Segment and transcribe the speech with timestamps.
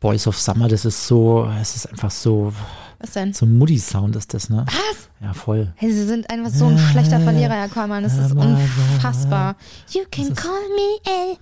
[0.00, 2.52] Boys of Summer, das ist so, es ist einfach so,
[3.00, 3.32] Was denn?
[3.32, 4.64] so ein Moody-Sound ist das, ne?
[4.66, 5.08] Was?
[5.20, 5.72] Ja, voll.
[5.74, 8.04] Hey, Sie sind einfach so ein schlechter Verlierer, Herr Kollmann.
[8.04, 9.56] Das ist unfassbar.
[9.90, 11.36] You can call me L.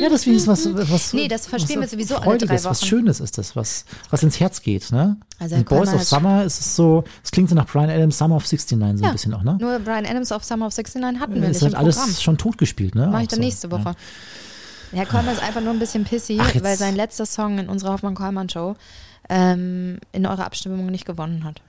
[0.00, 1.12] Ja, das ist was, was.
[1.12, 2.88] Nee, das verstehen was wir sowieso alle Freudiges, drei Was Wochen.
[2.88, 5.16] Schönes ist das, was, was ins Herz geht, ne?
[5.40, 8.36] Also, Und Boys of Summer ist es so, es klingt so nach Brian Adams Summer
[8.36, 9.58] of 69 so Ja, ein bisschen auch, ne?
[9.60, 12.38] Nur Brian Adams auf Summer of 69 hatten wir ist nicht halt im alles schon
[12.38, 13.12] totgespielt, ne?
[13.12, 13.82] Auch ich dann so, nächste Woche.
[13.86, 13.94] Ja.
[14.92, 18.74] Herr Kollmann ist einfach nur ein bisschen pissy, weil sein letzter Song in unserer Hoffmann-Kollmann-Show
[19.28, 21.62] ähm, in eurer Abstimmung nicht gewonnen hat.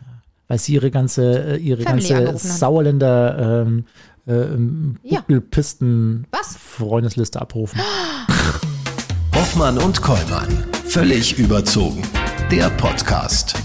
[0.48, 2.48] Weil sie ihre ganze, äh, ihre Family ganze.
[2.48, 3.86] Sauerländer ähm,
[4.28, 5.20] ähm, Ja.
[5.20, 6.28] Buckelpisten?
[6.58, 7.80] Freundesliste abrufen.
[9.36, 10.66] Hoffmann und Kollmann.
[10.88, 12.02] Völlig überzogen.
[12.52, 13.56] Der Podcast.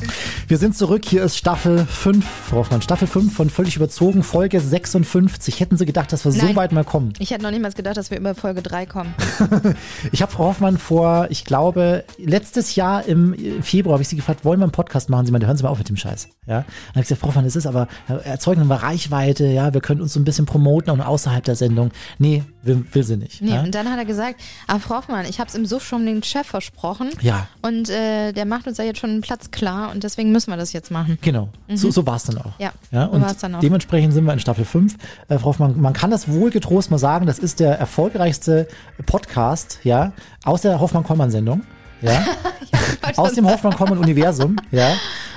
[0.49, 2.81] Wir sind zurück, hier ist Staffel 5, Frau Hoffmann.
[2.81, 5.59] Staffel 5 von Völlig überzogen, Folge 56.
[5.59, 6.55] Hätten Sie gedacht, dass wir so Nein.
[6.55, 7.15] weit mal kommen?
[7.19, 9.13] Ich hätte noch niemals gedacht, dass wir über Folge 3 kommen.
[10.13, 14.45] Ich habe Frau Hoffmann vor, ich glaube, letztes Jahr im Februar habe ich sie gefragt,
[14.45, 15.27] wollen wir einen Podcast machen?
[15.27, 16.29] Sie meinte, hören Sie mal auf mit dem Scheiß.
[16.47, 16.55] Ja?
[16.55, 19.81] Dann habe ich gesagt, Frau Hoffmann, es ist aber, äh, erzeugen wir Reichweite, ja, wir
[19.81, 21.91] können uns so ein bisschen promoten, auch außerhalb der Sendung.
[22.19, 23.43] Nee, will, will sie nicht.
[23.43, 23.63] Nee, ja?
[23.63, 26.23] und dann hat er gesagt, ah, Frau Hoffmann, ich habe es im Suff schon dem
[26.23, 27.11] Chef versprochen.
[27.21, 27.49] Ja.
[27.63, 30.59] Und äh, der macht uns ja jetzt schon einen Platz klar und deswegen müssen wir
[30.59, 31.17] das jetzt machen.
[31.23, 32.59] Genau, so, so war es dann auch.
[32.59, 33.61] Ja, ja so und war's dann auch.
[33.61, 34.95] dementsprechend sind wir in Staffel 5.
[35.29, 38.69] Äh, Frau Hoffmann, man kann das wohl getrost mal sagen, das ist der erfolgreichste
[39.07, 40.13] Podcast, ja,
[40.45, 41.63] aus der Hoffmann-Kollmann-Sendung.
[42.03, 42.23] Ja,
[43.17, 44.95] aus dem Hoffmann-Kollmann-Universum, ja.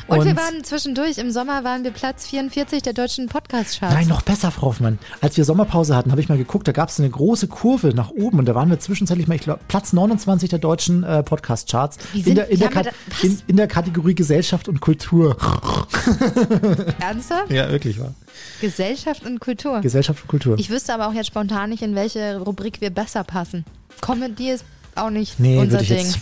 [0.08, 3.94] Und, wir waren zwischendurch, im Sommer waren wir Platz 44 der deutschen Podcast-Charts.
[3.94, 4.98] Nein, noch besser, Frau Hoffmann.
[5.22, 8.10] Als wir Sommerpause hatten, habe ich mal geguckt, da gab es eine große Kurve nach
[8.10, 12.00] oben und da waren wir zwischenzeitlich mal, ich glaube, Platz 29 der deutschen äh, Podcast-Charts
[12.16, 12.82] in, der, in, der da-
[13.22, 15.38] in, in der Kategorie Gesellschaft und Kultur.
[17.00, 17.52] Ernsthaft?
[17.52, 18.14] Ja, wirklich wahr.
[18.62, 19.82] Gesellschaft und Kultur.
[19.82, 20.58] Gesellschaft und Kultur.
[20.58, 23.64] Ich wüsste aber auch jetzt spontan nicht, in welche Rubrik wir besser passen.
[24.02, 25.98] Comedy ist auch nicht nee, unser Ding.
[25.98, 26.20] jetzt.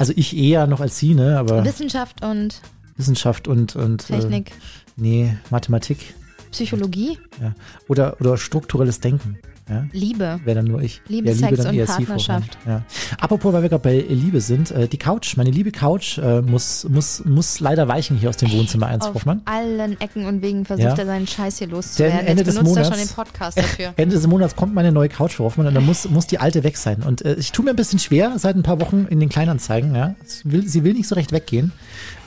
[0.00, 1.38] Also ich eher noch als Sie, ne?
[1.38, 2.62] Aber Wissenschaft und
[2.96, 4.54] Wissenschaft und, und Technik, Äh,
[4.96, 6.14] nee, Mathematik.
[6.52, 7.54] Psychologie, Ja.
[7.86, 9.36] Oder, oder strukturelles Denken.
[9.70, 9.84] Ja.
[9.92, 10.40] Liebe.
[10.44, 11.00] Wäre dann nur ich.
[11.06, 12.58] Liebe, ja, Sex dann und Partnerschaft.
[12.66, 12.82] Ja.
[13.20, 16.84] Apropos, weil wir gerade bei Liebe sind, äh, die Couch, meine liebe Couch, äh, muss,
[16.88, 19.42] muss, muss leider weichen hier aus dem Wohnzimmer 1, Auf Hoffmann.
[19.44, 20.96] allen Ecken und Wegen versucht Ja.
[20.96, 22.18] er seinen Scheiß hier loszuwerden.
[22.18, 23.92] Denn Ende Jetzt des benutzt er Monats- schon den Podcast dafür.
[23.96, 26.64] Ende des Monats kommt meine neue Couch für Hoffmann und dann muss, muss die alte
[26.64, 27.02] weg sein.
[27.04, 29.94] Und äh, ich tue mir ein bisschen schwer seit ein paar Wochen in den Kleinanzeigen.
[29.94, 30.14] Ja.
[30.44, 31.72] Will, sie will nicht so recht weggehen.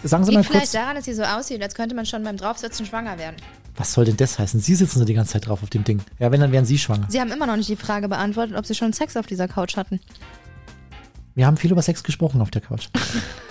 [0.06, 2.24] Sagen Sie Liegt mal vielleicht kurz, daran, dass sie so aussieht, als könnte man schon
[2.24, 3.36] beim Draufsitzen schwanger werden.
[3.76, 4.60] Was soll denn das heißen?
[4.60, 6.02] Sie sitzen so die ganze Zeit drauf auf dem Ding.
[6.20, 7.08] Ja, wenn, dann wären Sie schwanger.
[7.10, 9.78] Sie haben immer noch nicht die Frage beantwortet, ob sie schon Sex auf dieser Couch
[9.78, 10.00] hatten.
[11.36, 12.90] Wir haben viel über Sex gesprochen auf der Couch.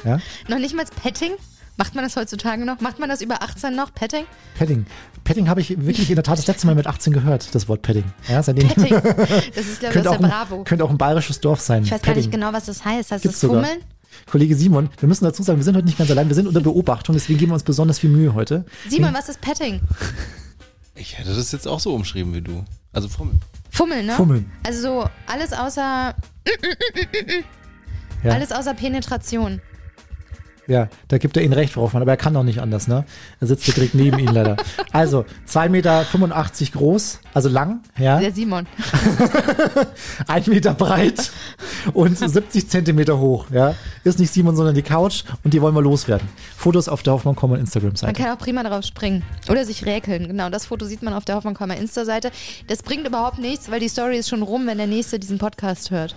[0.05, 0.19] Ja?
[0.49, 1.31] Noch nicht mal Petting?
[1.77, 2.81] Macht man das heutzutage noch?
[2.81, 3.95] Macht man das über 18 noch?
[3.95, 4.25] Petting?
[4.59, 4.85] Padding.
[5.23, 7.83] Padding habe ich wirklich in der Tat das letzte Mal mit 18 gehört, das Wort
[7.83, 8.05] Padding.
[8.29, 9.01] Ja, seitdem Petting.
[9.55, 10.65] Das ist, glaube ich, aus der ein, Bravo.
[10.65, 11.85] könnte auch ein bayerisches Dorf sein.
[11.85, 13.13] Ich weiß gar nicht genau, was das heißt.
[13.13, 13.65] Heißt Gibt's das sogar.
[14.13, 14.31] Fummeln?
[14.31, 16.61] Kollege Simon, wir müssen dazu sagen, wir sind heute nicht ganz allein, wir sind unter
[16.61, 18.65] Beobachtung, deswegen geben wir uns besonders viel Mühe heute.
[18.89, 19.81] Simon, was ist Petting?
[20.95, 22.67] Ich hätte das jetzt auch so umschrieben wie du.
[22.93, 23.37] Also Fummel.
[23.71, 24.13] Fummeln, ne?
[24.13, 24.53] Fummeln.
[24.63, 26.15] Also so alles außer,
[28.23, 28.31] Ja.
[28.31, 29.63] alles außer Penetration.
[30.69, 33.05] Ja, da gibt er Ihnen recht, Frau Hoffmann, aber er kann doch nicht anders, ne?
[33.41, 34.57] Er sitzt hier direkt neben Ihnen leider.
[34.93, 36.05] Also, 2,85 Meter
[36.73, 38.67] groß, also lang, ja, Der Simon.
[40.29, 41.33] 1 Meter breit
[41.95, 43.75] und 70 Zentimeter hoch, ja.
[44.05, 46.29] Ist nicht Simon, sondern die Couch und die wollen wir loswerden.
[46.57, 48.13] Fotos auf der Hoffmann Man Instagram-Seite.
[48.13, 49.23] kann auch prima darauf springen.
[49.49, 50.29] Oder sich räkeln.
[50.29, 52.31] Genau, das Foto sieht man auf der Hoffmann Komma Insta-Seite.
[52.69, 55.91] Das bringt überhaupt nichts, weil die Story ist schon rum, wenn der Nächste diesen Podcast
[55.91, 56.15] hört.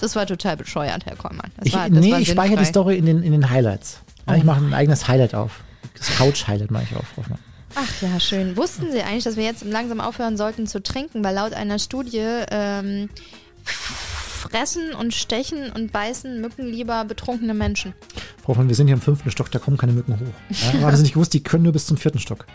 [0.00, 1.50] Das war total bescheuert, Herr Kollmann.
[1.56, 2.64] Das Ich, war, das nee, war ich speichere die.
[2.64, 4.00] Story in den, in den Highlights.
[4.26, 4.36] Ja, Oh.
[4.36, 5.60] Ich mache ein eigenes Highlight auf.
[5.96, 7.38] Das Couch-Highlight mache ich auf, Frau Hoffmann.
[7.76, 8.56] Ach ja, schön.
[8.56, 12.24] Wussten Sie eigentlich, dass wir jetzt langsam aufhören sollten zu trinken, weil laut einer Studie
[12.50, 13.08] ähm,
[13.64, 17.94] fressen und stechen und beißen Mücken lieber betrunkene Menschen.
[18.42, 20.26] Frau Hoffmann, wir sind hier im fünften Stock, da kommen keine Mücken hoch.
[20.72, 22.46] Ja, aber haben Sie nicht gewusst, die können nur bis zum vierten Stock.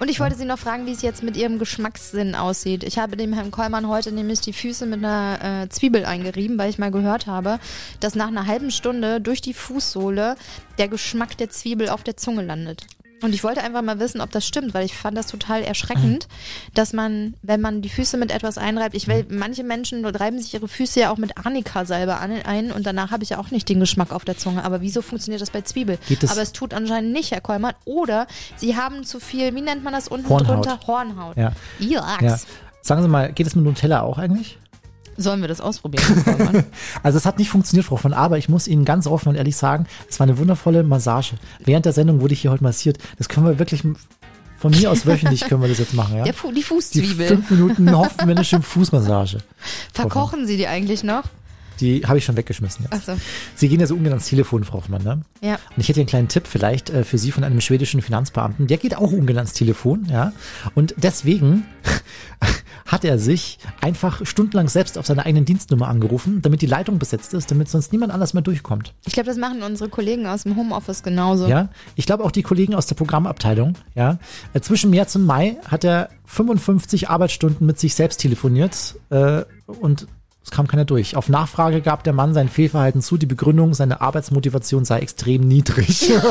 [0.00, 2.82] Und ich wollte Sie noch fragen, wie es jetzt mit Ihrem Geschmackssinn aussieht.
[2.82, 6.68] Ich habe dem Herrn Kollmann heute nämlich die Füße mit einer äh, Zwiebel eingerieben, weil
[6.68, 7.60] ich mal gehört habe,
[8.00, 10.36] dass nach einer halben Stunde durch die Fußsohle
[10.78, 12.86] der Geschmack der Zwiebel auf der Zunge landet.
[13.24, 16.28] Und ich wollte einfach mal wissen, ob das stimmt, weil ich fand das total erschreckend,
[16.74, 20.52] dass man, wenn man die Füße mit etwas einreibt, ich will, manche Menschen reiben sich
[20.52, 23.68] ihre Füße ja auch mit Arnika-Salbe an, ein und danach habe ich ja auch nicht
[23.68, 24.62] den Geschmack auf der Zunge.
[24.64, 25.98] Aber wieso funktioniert das bei Zwiebel?
[26.06, 27.72] Geht das- Aber es tut anscheinend nicht, Herr Kollmann.
[27.86, 28.26] Oder
[28.56, 30.66] sie haben zu viel, wie nennt man das unten Hornhaut.
[30.66, 30.80] drunter?
[30.86, 31.36] Hornhaut.
[31.36, 31.52] Ja.
[31.80, 32.38] Ja.
[32.82, 34.58] Sagen Sie mal, geht es mit Nutella auch eigentlich?
[35.16, 36.04] Sollen wir das ausprobieren?
[37.02, 39.56] Also es hat nicht funktioniert, Frau von, aber ich muss Ihnen ganz offen und ehrlich
[39.56, 41.34] sagen, es war eine wundervolle Massage.
[41.64, 42.98] Während der Sendung wurde ich hier heute massiert.
[43.18, 43.82] Das können wir wirklich
[44.58, 46.32] von mir aus wöchentlich können wir das jetzt machen, ja?
[46.32, 47.26] Fu die Die Fußzwiebel.
[47.26, 49.38] fünf Minuten hoffmännische Fußmassage.
[49.92, 51.24] Verkochen Sie die eigentlich noch?
[51.80, 53.08] Die habe ich schon weggeschmissen jetzt.
[53.08, 53.20] Achso.
[53.56, 55.22] Sie gehen ja so ungern ans Telefon, Frau Hoffmann, ne?
[55.42, 55.54] Ja.
[55.54, 58.68] Und ich hätte einen kleinen Tipp vielleicht äh, für Sie von einem schwedischen Finanzbeamten.
[58.68, 60.32] Der geht auch ungern ans Telefon, ja.
[60.74, 61.66] Und deswegen
[62.94, 67.34] hat er sich einfach stundenlang selbst auf seine eigenen Dienstnummer angerufen, damit die Leitung besetzt
[67.34, 68.94] ist, damit sonst niemand anders mehr durchkommt.
[69.04, 71.48] Ich glaube, das machen unsere Kollegen aus dem Homeoffice genauso.
[71.48, 74.18] Ja, ich glaube auch die Kollegen aus der Programmabteilung, ja.
[74.52, 80.06] Äh, Zwischen März und Mai hat er 55 Arbeitsstunden mit sich selbst telefoniert äh, und
[80.44, 81.16] es kam keiner durch.
[81.16, 83.16] Auf Nachfrage gab der Mann sein Fehlverhalten zu.
[83.16, 86.12] Die Begründung, seine Arbeitsmotivation sei extrem niedrig.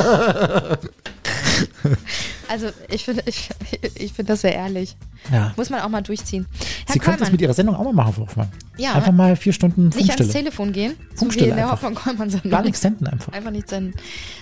[2.49, 3.49] Also ich finde ich,
[3.95, 4.95] ich finde das sehr ehrlich.
[5.31, 5.53] ja.
[5.55, 6.45] Muss man auch mal durchziehen.
[6.85, 8.49] Herr Sie könnten das Kollmann, mit Ihrer Sendung auch mal machen, Frau Hoffmann.
[8.77, 8.93] Ja.
[8.93, 10.31] Einfach mal vier Stunden nicht ans Funkstille.
[10.31, 11.77] Telefon gehen, so wie Funkstille in der einfach.
[11.77, 12.51] Hoffmann Kollmann Sendung.
[12.51, 13.33] Gar nichts senden einfach.
[13.33, 13.95] Einfach nicht senden.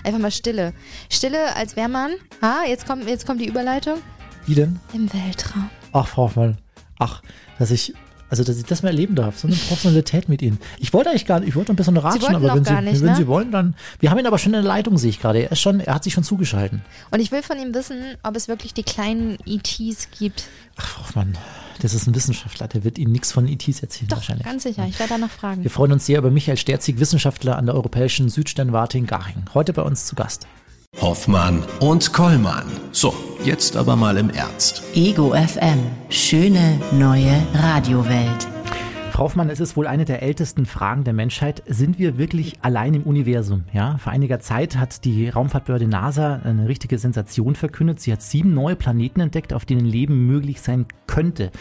[0.03, 0.73] Einfach mal Stille.
[1.09, 3.99] Stille, als wäre man, ah, jetzt kommt, jetzt kommt die Überleitung,
[4.45, 4.79] Wie denn?
[4.93, 5.69] im Weltraum.
[5.93, 6.57] Ach, Frau Hoffmann.
[6.99, 7.21] Ach,
[7.59, 7.93] dass ich,
[8.31, 9.39] also dass ich das mal erleben darf.
[9.39, 10.57] So eine Professionalität mit Ihnen.
[10.79, 13.09] Ich wollte eigentlich gar nicht, ich wollte ein bisschen ratschen, aber wenn, Sie, nicht, wenn
[13.11, 13.15] ne?
[13.17, 13.75] Sie wollen, dann.
[13.99, 15.43] Wir haben ihn aber schon in der Leitung, sehe ich gerade.
[15.43, 16.81] Er ist schon, er hat sich schon zugeschalten.
[17.11, 20.45] Und ich will von ihm wissen, ob es wirklich die kleinen ETs gibt.
[20.77, 21.37] Ach, Frau Hoffmann,
[21.81, 24.45] das ist ein Wissenschaftler, der wird Ihnen nichts von ETs erzählen Doch, wahrscheinlich.
[24.45, 24.85] ganz sicher.
[24.87, 25.63] Ich werde danach fragen.
[25.63, 29.43] Wir freuen uns sehr über Michael Sterzig, Wissenschaftler an der Europäischen Südsternwarte in Garching.
[29.53, 30.47] Heute bei uns zu Gast.
[31.01, 32.65] Hoffmann und Kollmann.
[32.93, 33.13] So,
[33.45, 34.83] jetzt aber mal im Ernst.
[34.93, 35.79] Ego FM.
[36.09, 38.50] Schöne neue Radiowelt.
[39.11, 41.63] Frau Hoffmann, es ist wohl eine der ältesten Fragen der Menschheit.
[41.67, 43.65] Sind wir wirklich allein im Universum?
[43.73, 47.99] Ja, vor einiger Zeit hat die Raumfahrtbehörde NASA eine richtige Sensation verkündet.
[47.99, 51.51] Sie hat sieben neue Planeten entdeckt, auf denen Leben möglich sein könnte.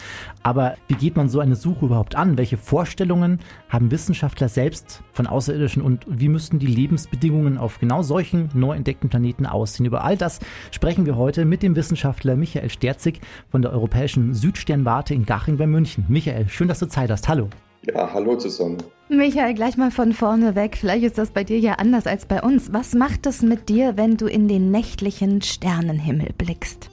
[0.43, 2.37] Aber wie geht man so eine Suche überhaupt an?
[2.37, 8.49] Welche Vorstellungen haben Wissenschaftler selbst von Außerirdischen und wie müssten die Lebensbedingungen auf genau solchen
[8.53, 9.85] neu entdeckten Planeten aussehen?
[9.85, 10.39] Über all das
[10.71, 13.19] sprechen wir heute mit dem Wissenschaftler Michael Sterzig
[13.49, 16.05] von der Europäischen Südsternwarte in Garching bei München.
[16.07, 17.27] Michael, schön, dass du Zeit hast.
[17.27, 17.50] Hallo.
[17.83, 18.77] Ja, hallo zusammen.
[19.09, 20.77] Michael, gleich mal von vorne weg.
[20.77, 22.71] Vielleicht ist das bei dir ja anders als bei uns.
[22.71, 26.91] Was macht es mit dir, wenn du in den nächtlichen Sternenhimmel blickst?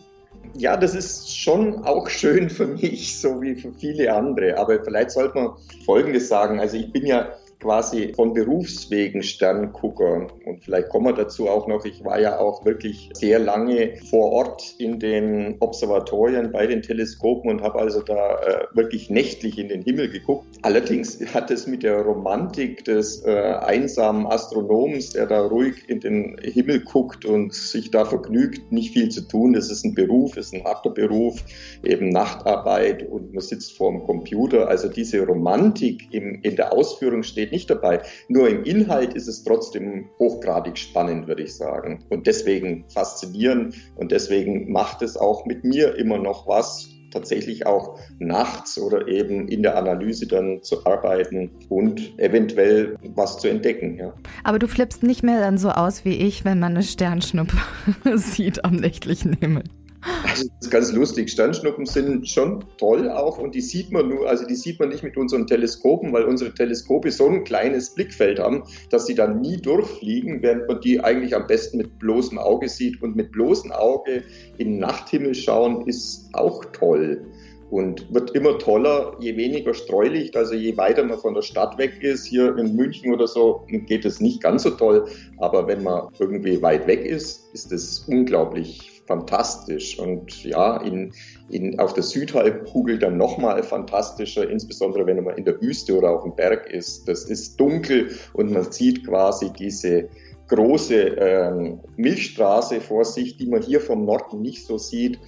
[0.57, 4.57] Ja, das ist schon auch schön für mich, so wie für viele andere.
[4.57, 5.51] Aber vielleicht sollte man
[5.85, 6.59] Folgendes sagen.
[6.59, 10.29] Also ich bin ja quasi von Berufswegen Sterngucker.
[10.47, 14.33] Und vielleicht kommen wir dazu auch noch, ich war ja auch wirklich sehr lange vor
[14.33, 19.69] Ort in den Observatorien bei den Teleskopen und habe also da äh, wirklich nächtlich in
[19.69, 20.47] den Himmel geguckt.
[20.63, 26.37] Allerdings hat es mit der Romantik des äh, einsamen Astronoms, der da ruhig in den
[26.41, 29.53] Himmel guckt und sich da vergnügt, nicht viel zu tun.
[29.53, 31.43] Das ist ein Beruf, ist ein harter Beruf,
[31.83, 34.69] eben Nachtarbeit und man sitzt vor dem Computer.
[34.69, 38.03] Also diese Romantik im, in der Ausführung steht nicht dabei.
[38.29, 42.05] Nur im Inhalt ist es trotzdem hochgradig spannend, würde ich sagen.
[42.11, 47.99] Und deswegen faszinierend und deswegen macht es auch mit mir immer noch was, tatsächlich auch
[48.19, 53.97] nachts oder eben in der Analyse dann zu arbeiten und eventuell was zu entdecken.
[53.97, 54.13] Ja.
[54.45, 57.57] Aber du flippst nicht mehr dann so aus wie ich, wenn man eine Sternschnuppe
[58.17, 59.65] sieht am nächtlichen Himmel.
[60.03, 61.31] Also das ist ganz lustig.
[61.31, 65.03] Sternschnuppen sind schon toll auch und die sieht man nur, also die sieht man nicht
[65.03, 69.57] mit unseren Teleskopen, weil unsere Teleskope so ein kleines Blickfeld haben, dass sie dann nie
[69.57, 73.03] durchfliegen, während man die eigentlich am besten mit bloßem Auge sieht.
[73.03, 74.23] Und mit bloßem Auge
[74.59, 77.25] in den Nachthimmel schauen ist auch toll
[77.71, 82.03] und wird immer toller, je weniger Streulicht, also je weiter man von der Stadt weg
[82.03, 82.25] ist.
[82.25, 85.07] Hier in München oder so geht es nicht ganz so toll,
[85.39, 91.13] aber wenn man irgendwie weit weg ist, ist es unglaublich fantastisch und ja, in,
[91.49, 96.23] in, auf der Südhalbkugel dann nochmal fantastischer, insbesondere wenn man in der Wüste oder auf
[96.23, 97.09] dem Berg ist.
[97.09, 100.09] Das ist dunkel und man sieht quasi diese
[100.49, 105.19] große ähm, Milchstraße vor sich, die man hier vom Norden nicht so sieht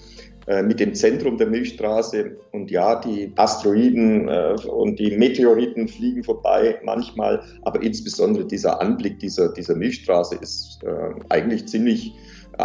[0.47, 2.37] äh, mit dem Zentrum der Milchstraße.
[2.53, 9.19] Und ja, die Asteroiden äh, und die Meteoriten fliegen vorbei manchmal, aber insbesondere dieser Anblick
[9.21, 12.15] dieser, dieser Milchstraße ist äh, eigentlich ziemlich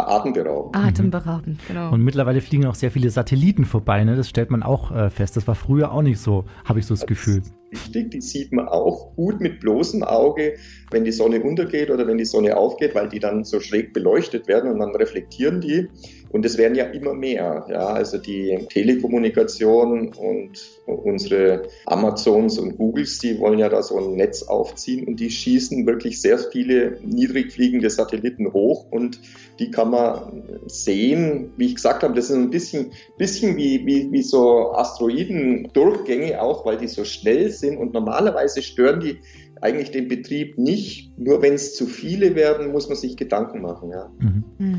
[0.04, 0.76] atemberaubend.
[0.76, 1.92] Atemberaubend, genau.
[1.92, 4.16] Und mittlerweile fliegen auch sehr viele Satelliten vorbei, ne?
[4.16, 5.36] Das stellt man auch äh, fest.
[5.36, 7.42] Das war früher auch nicht so, habe ich so das Gefühl.
[7.72, 10.54] Richtig, die sieht man auch gut mit bloßem Auge,
[10.92, 14.46] wenn die Sonne untergeht oder wenn die Sonne aufgeht, weil die dann so schräg beleuchtet
[14.46, 15.88] werden und dann reflektieren die.
[16.30, 17.66] Und es werden ja immer mehr.
[17.68, 24.16] Ja, also die Telekommunikation und unsere Amazons und Googles, die wollen ja da so ein
[24.16, 29.20] Netz aufziehen und die schießen wirklich sehr viele niedrig fliegende Satelliten hoch und
[29.58, 31.52] die kann man sehen.
[31.56, 36.66] Wie ich gesagt habe, das ist ein bisschen, bisschen wie, wie, wie so Asteroiden-Durchgänge auch,
[36.66, 39.18] weil die so schnell sind und normalerweise stören die
[39.60, 41.18] eigentlich den Betrieb nicht.
[41.18, 43.90] Nur wenn es zu viele werden, muss man sich Gedanken machen.
[43.90, 44.10] Ja.
[44.18, 44.44] Mhm.
[44.58, 44.78] Hm.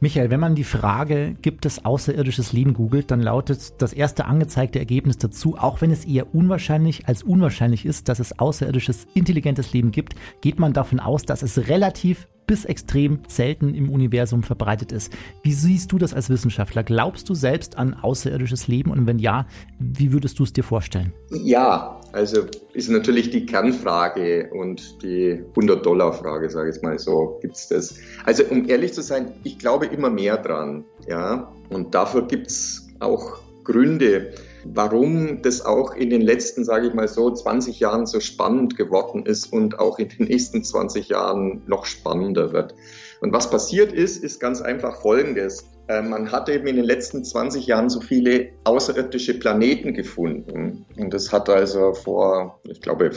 [0.00, 4.78] Michael, wenn man die Frage, gibt es außerirdisches Leben googelt, dann lautet das erste angezeigte
[4.78, 9.92] Ergebnis dazu, auch wenn es eher unwahrscheinlich als unwahrscheinlich ist, dass es außerirdisches intelligentes Leben
[9.92, 15.10] gibt, geht man davon aus, dass es relativ bis extrem selten im Universum verbreitet ist.
[15.42, 16.82] Wie siehst du das als Wissenschaftler?
[16.82, 18.90] Glaubst du selbst an außerirdisches Leben?
[18.90, 19.46] Und wenn ja,
[19.78, 21.14] wie würdest du es dir vorstellen?
[21.30, 27.38] Ja, also ist natürlich die Kernfrage und die 100-Dollar-Frage, sage ich mal so.
[27.42, 27.96] Gibt es das?
[28.24, 30.84] Also um ehrlich zu sein, ich glaube immer mehr dran.
[31.08, 34.32] Ja, und dafür gibt es auch Gründe
[34.64, 39.26] warum das auch in den letzten, sage ich mal so, 20 Jahren so spannend geworden
[39.26, 42.74] ist und auch in den nächsten 20 Jahren noch spannender wird.
[43.20, 45.68] Und was passiert ist, ist ganz einfach Folgendes.
[45.86, 50.86] Äh, man hat eben in den letzten 20 Jahren so viele außerirdische Planeten gefunden.
[50.96, 53.10] Und das hat also vor, ich glaube,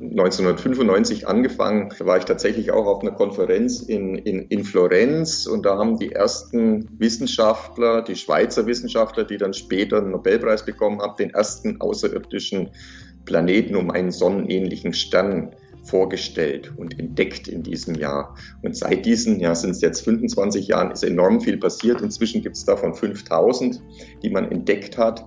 [0.00, 1.92] 1995 angefangen.
[1.98, 5.98] Da war ich tatsächlich auch auf einer Konferenz in, in, in Florenz und da haben
[5.98, 11.80] die ersten Wissenschaftler, die Schweizer Wissenschaftler, die dann später einen Nobelpreis bekommen haben, den ersten
[11.80, 12.70] außerirdischen
[13.24, 18.36] Planeten um einen sonnenähnlichen Stern vorgestellt und entdeckt in diesem Jahr.
[18.62, 22.00] Und seit diesen, ja, sind es jetzt 25 Jahren, ist enorm viel passiert.
[22.00, 23.80] Inzwischen gibt es davon 5000,
[24.22, 25.26] die man entdeckt hat.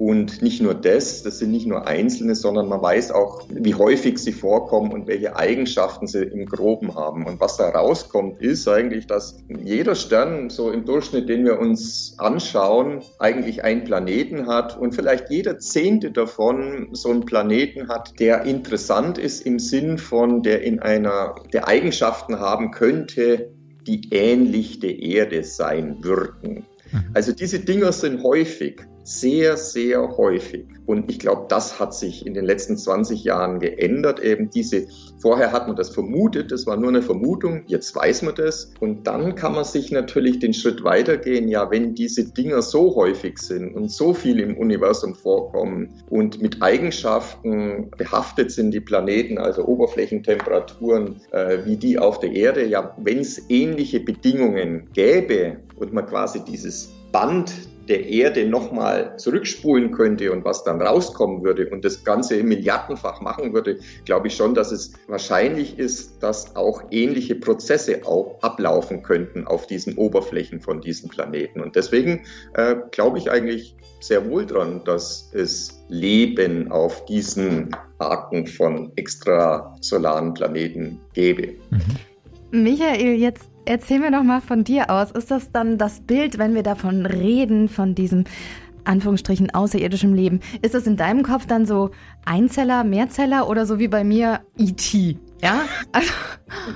[0.00, 4.16] Und nicht nur das, das sind nicht nur einzelne, sondern man weiß auch, wie häufig
[4.16, 7.26] sie vorkommen und welche Eigenschaften sie im Groben haben.
[7.26, 12.14] Und was da rauskommt, ist eigentlich, dass jeder Stern so im Durchschnitt, den wir uns
[12.16, 18.46] anschauen, eigentlich einen Planeten hat und vielleicht jeder zehnte davon so einen Planeten hat, der
[18.46, 23.50] interessant ist im Sinn von, der in einer, der Eigenschaften haben könnte,
[23.86, 26.64] die ähnlich der Erde sein würden.
[26.90, 27.04] Mhm.
[27.12, 30.66] Also diese Dinger sind häufig sehr, sehr häufig.
[30.86, 34.20] Und ich glaube, das hat sich in den letzten 20 Jahren geändert.
[34.20, 34.86] Eben diese,
[35.20, 38.72] vorher hat man das vermutet, das war nur eine Vermutung, jetzt weiß man das.
[38.80, 43.38] Und dann kann man sich natürlich den Schritt weitergehen, ja, wenn diese Dinger so häufig
[43.38, 49.64] sind und so viel im Universum vorkommen und mit Eigenschaften behaftet sind, die Planeten, also
[49.64, 56.06] Oberflächentemperaturen, äh, wie die auf der Erde, ja, wenn es ähnliche Bedingungen gäbe und man
[56.06, 57.52] quasi dieses Band
[57.88, 63.52] der Erde nochmal zurückspulen könnte und was dann rauskommen würde und das Ganze milliardenfach machen
[63.52, 69.46] würde, glaube ich schon, dass es wahrscheinlich ist, dass auch ähnliche Prozesse auch ablaufen könnten
[69.46, 71.60] auf diesen Oberflächen von diesen Planeten.
[71.60, 78.46] Und deswegen äh, glaube ich eigentlich sehr wohl dran, dass es Leben auf diesen Arten
[78.46, 81.54] von extrasolaren Planeten gäbe.
[81.70, 82.62] Mhm.
[82.62, 85.10] Michael, jetzt Erzähl mir doch mal von dir aus.
[85.10, 88.24] Ist das dann das Bild, wenn wir davon reden, von diesem
[88.84, 90.40] Anführungsstrichen außerirdischem Leben?
[90.62, 91.90] Ist das in deinem Kopf dann so
[92.24, 95.18] Einzeller, Mehrzeller oder so wie bei mir E.T.?
[95.42, 95.64] Ja?
[95.92, 96.10] Also.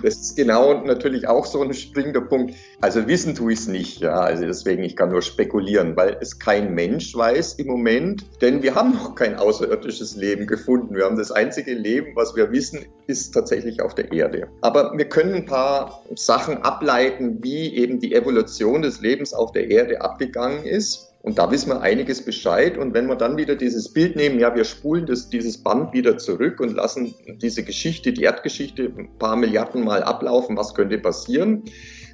[0.03, 2.55] Das ist genau natürlich auch so ein springender Punkt.
[2.81, 4.21] Also wissen tue ich es nicht, ja.
[4.21, 8.75] Also deswegen, ich kann nur spekulieren, weil es kein Mensch weiß im Moment, denn wir
[8.75, 10.95] haben noch kein außerirdisches Leben gefunden.
[10.95, 14.49] Wir haben das einzige Leben, was wir wissen, ist tatsächlich auf der Erde.
[14.63, 19.71] Aber wir können ein paar Sachen ableiten, wie eben die Evolution des Lebens auf der
[19.71, 21.14] Erde abgegangen ist.
[21.25, 22.77] Und da wissen wir einiges Bescheid.
[22.77, 26.19] Und wenn wir dann wieder dieses Bild nehmen, ja, wir spulen das, dieses Band wieder
[26.19, 31.63] zurück und lassen diese Geschichte, die Erdgeschichte, ein paar Milliarden Mal ablaufen, was könnte passieren?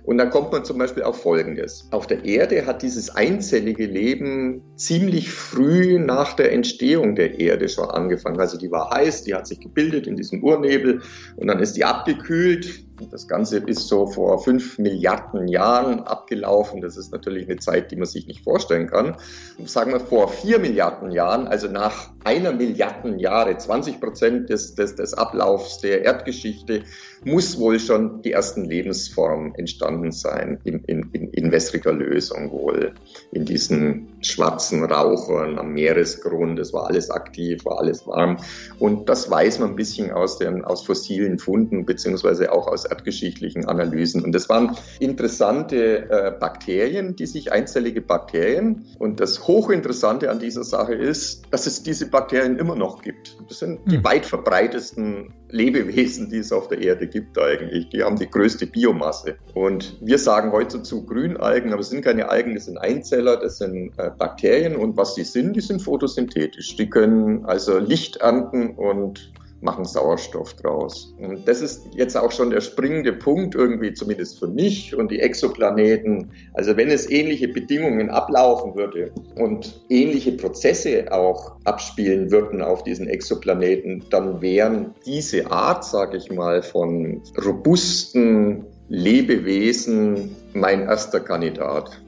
[0.04, 1.88] Und dann kommt man zum Beispiel auf Folgendes.
[1.90, 7.90] Auf der Erde hat dieses einzellige Leben ziemlich früh nach der Entstehung der Erde schon
[7.90, 8.38] angefangen.
[8.38, 11.02] Also die war heiß, die hat sich gebildet in diesem Urnebel
[11.34, 16.80] und dann ist die abgekühlt das Ganze ist so vor fünf Milliarden Jahren abgelaufen.
[16.80, 19.16] Das ist natürlich eine Zeit, die man sich nicht vorstellen kann.
[19.64, 24.94] Sagen wir vor vier Milliarden Jahren, also nach einer Milliarden Jahre, 20 Prozent des, des,
[24.94, 26.82] des Ablaufs der Erdgeschichte,
[27.24, 32.94] muss wohl schon die ersten Lebensformen entstanden sein in, in, in wässriger Lösung wohl.
[33.32, 36.58] In diesen schwarzen Rauchern am Meeresgrund.
[36.58, 38.38] Es war alles aktiv, war alles warm.
[38.78, 43.66] Und das weiß man ein bisschen aus, den, aus fossilen Funden beziehungsweise auch aus erdgeschichtlichen
[43.66, 44.22] Analysen.
[44.24, 48.86] Und das waren interessante äh, Bakterien, die sich einzellige Bakterien.
[48.98, 53.36] Und das Hochinteressante an dieser Sache ist, dass es diese Bakterien immer noch gibt.
[53.48, 54.04] Das sind die hm.
[54.04, 57.88] weit verbreitesten Lebewesen, die es auf der Erde gibt eigentlich.
[57.90, 59.36] Die haben die größte Biomasse.
[59.54, 63.58] Und wir sagen heute zu Grünalgen, aber es sind keine Algen, das sind Einzeller, das
[63.58, 64.76] sind äh, Bakterien.
[64.76, 66.76] Und was sie sind, die sind photosynthetisch.
[66.76, 69.32] Die können also Licht ernten und
[69.62, 71.14] machen Sauerstoff draus.
[71.18, 75.20] Und das ist jetzt auch schon der springende Punkt irgendwie, zumindest für mich und die
[75.20, 76.30] Exoplaneten.
[76.54, 83.06] Also wenn es ähnliche Bedingungen ablaufen würde und ähnliche Prozesse auch abspielen würden auf diesen
[83.06, 92.00] Exoplaneten, dann wären diese Art, sage ich mal, von robusten Lebewesen mein erster Kandidat.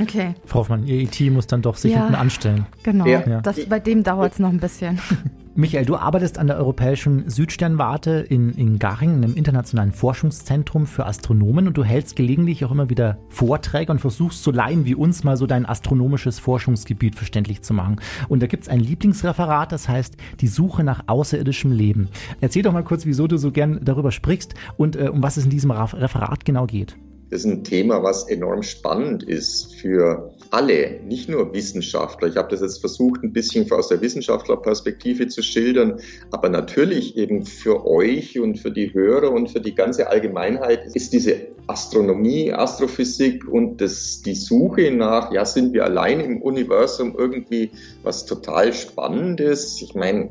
[0.00, 1.98] Okay, Frau Hoffmann, Ihr IT muss dann doch sich Ja.
[2.02, 2.66] hinten anstellen.
[2.84, 3.04] genau.
[3.06, 3.40] Ja.
[3.40, 5.00] Das, bei dem dauert es noch ein bisschen.
[5.60, 11.66] Michael, du arbeitest an der Europäischen Südsternwarte in, in Garching, einem internationalen Forschungszentrum für Astronomen
[11.66, 15.36] und du hältst gelegentlich auch immer wieder Vorträge und versuchst so Laien wie uns mal
[15.36, 17.96] so dein astronomisches Forschungsgebiet verständlich zu machen.
[18.28, 22.08] Und da gibt es ein Lieblingsreferat, das heißt die Suche nach außerirdischem Leben.
[22.40, 25.44] Erzähl doch mal kurz, wieso du so gern darüber sprichst und äh, um was es
[25.44, 26.96] in diesem Ra- Referat genau geht.
[27.30, 32.28] Das ist ein Thema, was enorm spannend ist für alle, nicht nur Wissenschaftler.
[32.28, 36.00] Ich habe das jetzt versucht, ein bisschen aus der Wissenschaftlerperspektive zu schildern,
[36.30, 41.12] aber natürlich eben für euch und für die Hörer und für die ganze Allgemeinheit ist
[41.12, 47.70] diese Astronomie, Astrophysik und das, die Suche nach, ja, sind wir allein im Universum irgendwie
[48.02, 49.82] was total Spannendes.
[49.82, 50.30] Ich meine,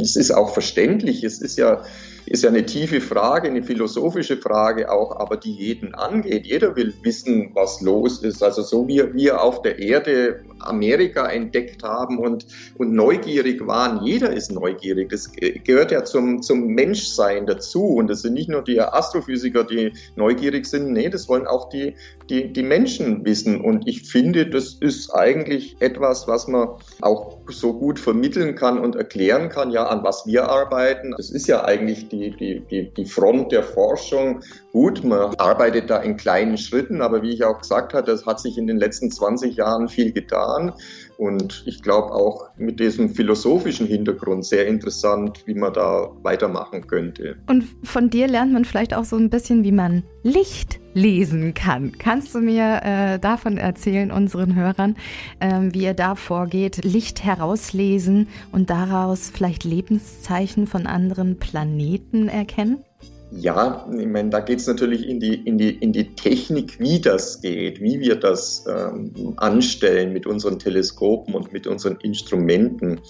[0.00, 1.82] es ist auch verständlich, es ist ja,
[2.26, 6.46] ist ja eine tiefe Frage, eine philosophische Frage auch, aber die jeden angeht.
[6.46, 8.42] Jeder will wissen, was los ist.
[8.42, 14.32] Also so wie wir auf der Erde Amerika entdeckt haben und, und neugierig waren, jeder
[14.32, 15.08] ist neugierig.
[15.10, 17.84] Das ge- gehört ja zum, zum Menschsein dazu.
[17.84, 21.94] Und es sind nicht nur die Astrophysiker, die neugierig sind, nee, das wollen auch die,
[22.30, 23.60] die, die Menschen wissen.
[23.60, 26.68] Und ich finde, das ist eigentlich etwas, was man
[27.00, 31.14] auch so gut vermitteln kann und erklären kann, ja, an was wir arbeiten.
[31.16, 34.40] Das ist ja eigentlich die, die, die, die Front der Forschung.
[34.72, 38.40] Gut, man arbeitet da in kleinen Schritten, aber wie ich auch gesagt habe, das hat
[38.40, 40.72] sich in den letzten 20 Jahren viel getan.
[41.16, 47.36] Und ich glaube auch mit diesem philosophischen Hintergrund sehr interessant, wie man da weitermachen könnte.
[47.48, 51.92] Und von dir lernt man vielleicht auch so ein bisschen, wie man Licht lesen kann.
[51.98, 54.96] Kannst du mir äh, davon erzählen, unseren Hörern,
[55.40, 62.84] ähm, wie ihr da vorgeht, Licht herauslesen und daraus vielleicht Lebenszeichen von anderen Planeten erkennen?
[63.30, 66.98] Ja, ich meine, da geht es natürlich in die, in, die, in die Technik, wie
[66.98, 73.00] das geht, wie wir das ähm, anstellen mit unseren Teleskopen und mit unseren Instrumenten.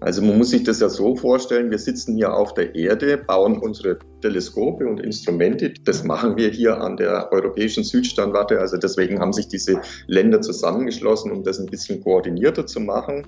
[0.00, 3.58] Also man muss sich das ja so vorstellen, wir sitzen hier auf der Erde, bauen
[3.58, 5.74] unsere Teleskope und Instrumente.
[5.84, 8.60] Das machen wir hier an der Europäischen Südsternwarte.
[8.60, 13.26] Also deswegen haben sich diese Länder zusammengeschlossen, um das ein bisschen koordinierter zu machen.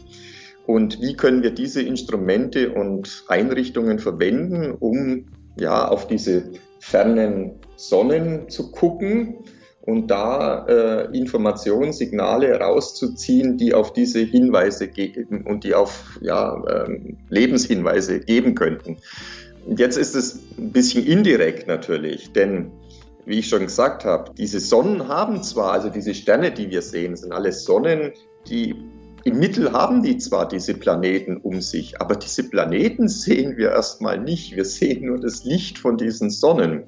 [0.66, 8.48] Und wie können wir diese Instrumente und Einrichtungen verwenden, um ja, auf diese fernen Sonnen
[8.48, 9.44] zu gucken
[9.82, 16.62] und da äh, Informationen, Signale rauszuziehen, die auf diese Hinweise geben und die auf ja,
[16.68, 18.98] ähm, Lebenshinweise geben könnten.
[19.66, 22.70] Jetzt ist es ein bisschen indirekt natürlich, denn
[23.26, 27.16] wie ich schon gesagt habe, diese Sonnen haben zwar, also diese Sterne, die wir sehen,
[27.16, 28.12] sind alles Sonnen,
[28.48, 28.74] die
[29.24, 34.18] im Mittel haben die zwar diese Planeten um sich, aber diese Planeten sehen wir erstmal
[34.18, 34.56] nicht.
[34.56, 36.84] Wir sehen nur das Licht von diesen Sonnen.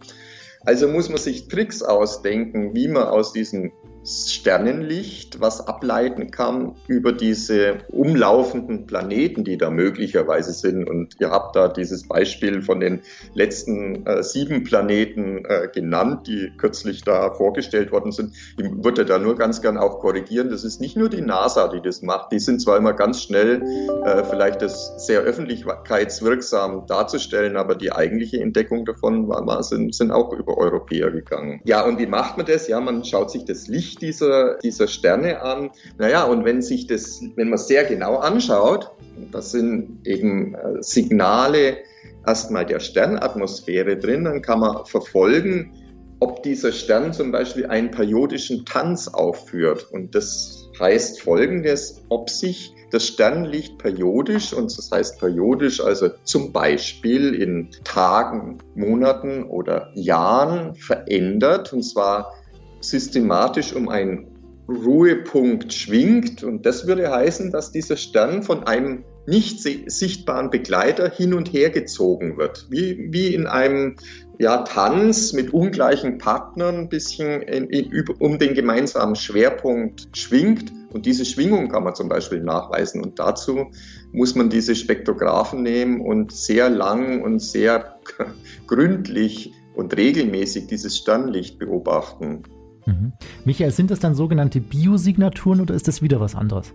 [0.65, 3.73] Also muss man sich Tricks ausdenken, wie man aus diesem
[4.05, 10.89] Sternenlicht was ableiten kann über diese umlaufenden Planeten, die da möglicherweise sind.
[10.89, 13.03] Und ihr habt da dieses Beispiel von den
[13.35, 18.35] letzten äh, sieben Planeten äh, genannt, die kürzlich da vorgestellt worden sind.
[18.57, 20.51] Ich würde da nur ganz gern auch korrigieren.
[20.51, 22.33] Das ist nicht nur die NASA, die das macht.
[22.33, 23.63] Die sind zwar immer ganz schnell,
[24.05, 30.33] äh, vielleicht das sehr öffentlichkeitswirksam darzustellen, aber die eigentliche Entdeckung davon war, sind, sind auch
[30.33, 31.61] über Europäer gegangen.
[31.65, 32.67] Ja, und wie macht man das?
[32.69, 35.71] Ja, man schaut sich das Licht dieser, dieser Sterne an.
[35.99, 38.91] Naja, und wenn sich das, wenn man sehr genau anschaut,
[39.31, 41.79] das sind eben äh, Signale
[42.27, 45.73] erstmal der Sternatmosphäre drin, dann kann man verfolgen,
[46.21, 49.89] ob dieser Stern zum Beispiel einen periodischen Tanz aufführt.
[49.91, 56.53] Und das heißt folgendes, ob sich das Sternlicht periodisch, und das heißt periodisch, also zum
[56.53, 62.33] Beispiel in Tagen, Monaten oder Jahren verändert, und zwar
[62.83, 64.27] systematisch um einen
[64.69, 66.43] Ruhepunkt schwingt.
[66.43, 71.71] Und das würde heißen, dass dieser Stern von einem nicht sichtbaren Begleiter hin und her
[71.71, 72.67] gezogen wird.
[72.71, 73.97] Wie, wie in einem
[74.39, 80.73] ja, Tanz mit ungleichen Partnern ein bisschen in, in, um den gemeinsamen Schwerpunkt schwingt.
[80.93, 83.03] Und diese Schwingung kann man zum Beispiel nachweisen.
[83.03, 83.71] Und dazu
[84.11, 88.01] muss man diese Spektrographen nehmen und sehr lang und sehr
[88.67, 92.43] gründlich und regelmäßig dieses Sternlicht beobachten.
[92.87, 93.13] Mhm.
[93.45, 96.73] Michael, sind das dann sogenannte Biosignaturen oder ist das wieder was anderes?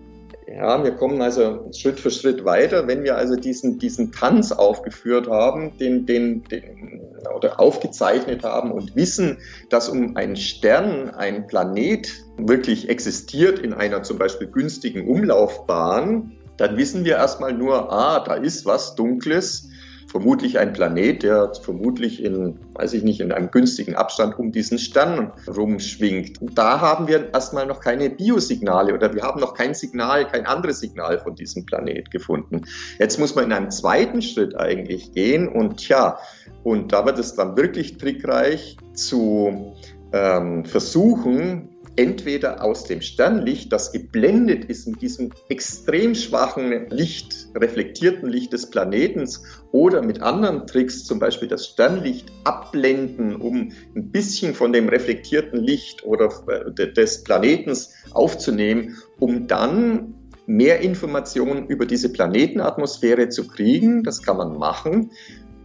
[0.48, 2.88] Ja, wir kommen also Schritt für Schritt weiter.
[2.88, 7.02] Wenn wir also diesen, diesen Tanz aufgeführt haben, den, den, den,
[7.36, 9.40] oder aufgezeichnet haben und wissen,
[9.70, 16.78] dass um einen Stern, ein Planet wirklich existiert in einer zum Beispiel günstigen Umlaufbahn, dann
[16.78, 19.70] wissen wir erstmal nur, ah, da ist was Dunkles
[20.08, 24.80] vermutlich ein Planet, der vermutlich in, weiß ich nicht, in einem günstigen Abstand um diesen
[24.80, 26.40] Stern rumschwingt.
[26.56, 30.80] Da haben wir erstmal noch keine Biosignale oder wir haben noch kein Signal, kein anderes
[30.80, 32.62] Signal von diesem Planet gefunden.
[33.00, 36.18] Jetzt muss man in einem zweiten Schritt eigentlich gehen und ja,
[36.64, 39.74] und da wird es dann wirklich trickreich zu
[40.14, 48.30] ähm, versuchen, entweder aus dem Sternlicht, das geblendet ist mit diesem extrem schwachen Licht, reflektierten
[48.30, 54.54] Licht des Planetens, oder mit anderen Tricks, zum Beispiel das Sternlicht abblenden, um ein bisschen
[54.54, 60.14] von dem reflektierten Licht oder äh, des Planetens aufzunehmen, um dann
[60.46, 64.04] mehr Informationen über diese Planetenatmosphäre zu kriegen.
[64.04, 65.12] Das kann man machen.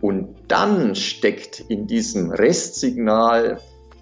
[0.01, 3.61] Und dann steckt in diesem Restsignal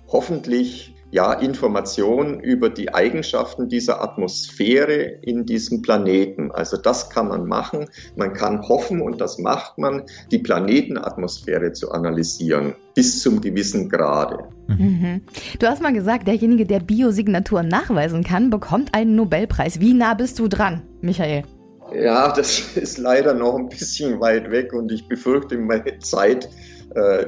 [0.08, 6.50] hoffentlich ja, Informationen über die Eigenschaften dieser Atmosphäre in diesem Planeten.
[6.52, 7.86] Also das kann man machen.
[8.16, 14.44] Man kann hoffen, und das macht man, die Planetenatmosphäre zu analysieren, bis zum gewissen Grade.
[14.68, 15.22] Mhm.
[15.58, 19.80] Du hast mal gesagt, derjenige, der Biosignaturen nachweisen kann, bekommt einen Nobelpreis.
[19.80, 21.42] Wie nah bist du dran, Michael?
[21.94, 26.48] Ja, das ist leider noch ein bisschen weit weg und ich befürchte, meine Zeit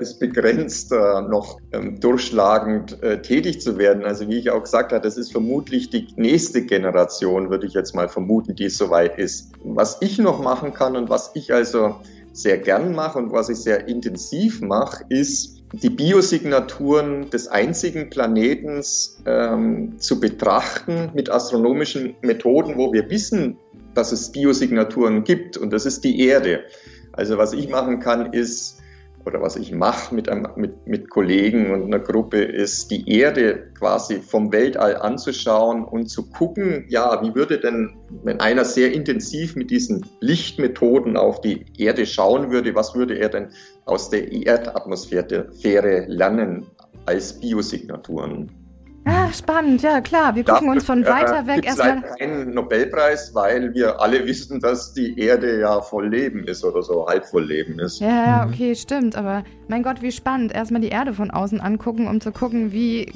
[0.00, 4.04] ist begrenzt, äh, noch ähm, durchschlagend äh, tätig zu werden.
[4.04, 7.94] Also wie ich auch gesagt habe, das ist vermutlich die nächste Generation, würde ich jetzt
[7.94, 9.52] mal vermuten, die so weit ist.
[9.62, 11.96] Was ich noch machen kann und was ich also
[12.32, 19.18] sehr gern mache und was ich sehr intensiv mache, ist die Biosignaturen des einzigen Planetens
[19.26, 23.56] ähm, zu betrachten mit astronomischen Methoden, wo wir wissen,
[23.94, 26.64] dass es Biosignaturen gibt und das ist die Erde.
[27.12, 28.81] Also was ich machen kann, ist
[29.24, 34.20] oder was ich mache mit, mit, mit Kollegen und einer Gruppe, ist die Erde quasi
[34.20, 39.70] vom Weltall anzuschauen und zu gucken, ja, wie würde denn, wenn einer sehr intensiv mit
[39.70, 43.48] diesen Lichtmethoden auf die Erde schauen würde, was würde er denn
[43.84, 46.66] aus der Erdatmosphäre lernen
[47.06, 48.61] als Biosignaturen?
[49.04, 50.36] Ah, spannend, ja klar.
[50.36, 52.02] Wir gucken Dafür, uns von weiter äh, weg erstmal.
[52.04, 56.82] Es keinen Nobelpreis, weil wir alle wissen, dass die Erde ja voll Leben ist oder
[56.82, 58.00] so, halb voll Leben ist.
[58.00, 58.52] Ja, ja, mhm.
[58.52, 59.16] okay, stimmt.
[59.16, 60.54] Aber mein Gott, wie spannend.
[60.54, 63.12] Erstmal die Erde von außen angucken, um zu gucken, wie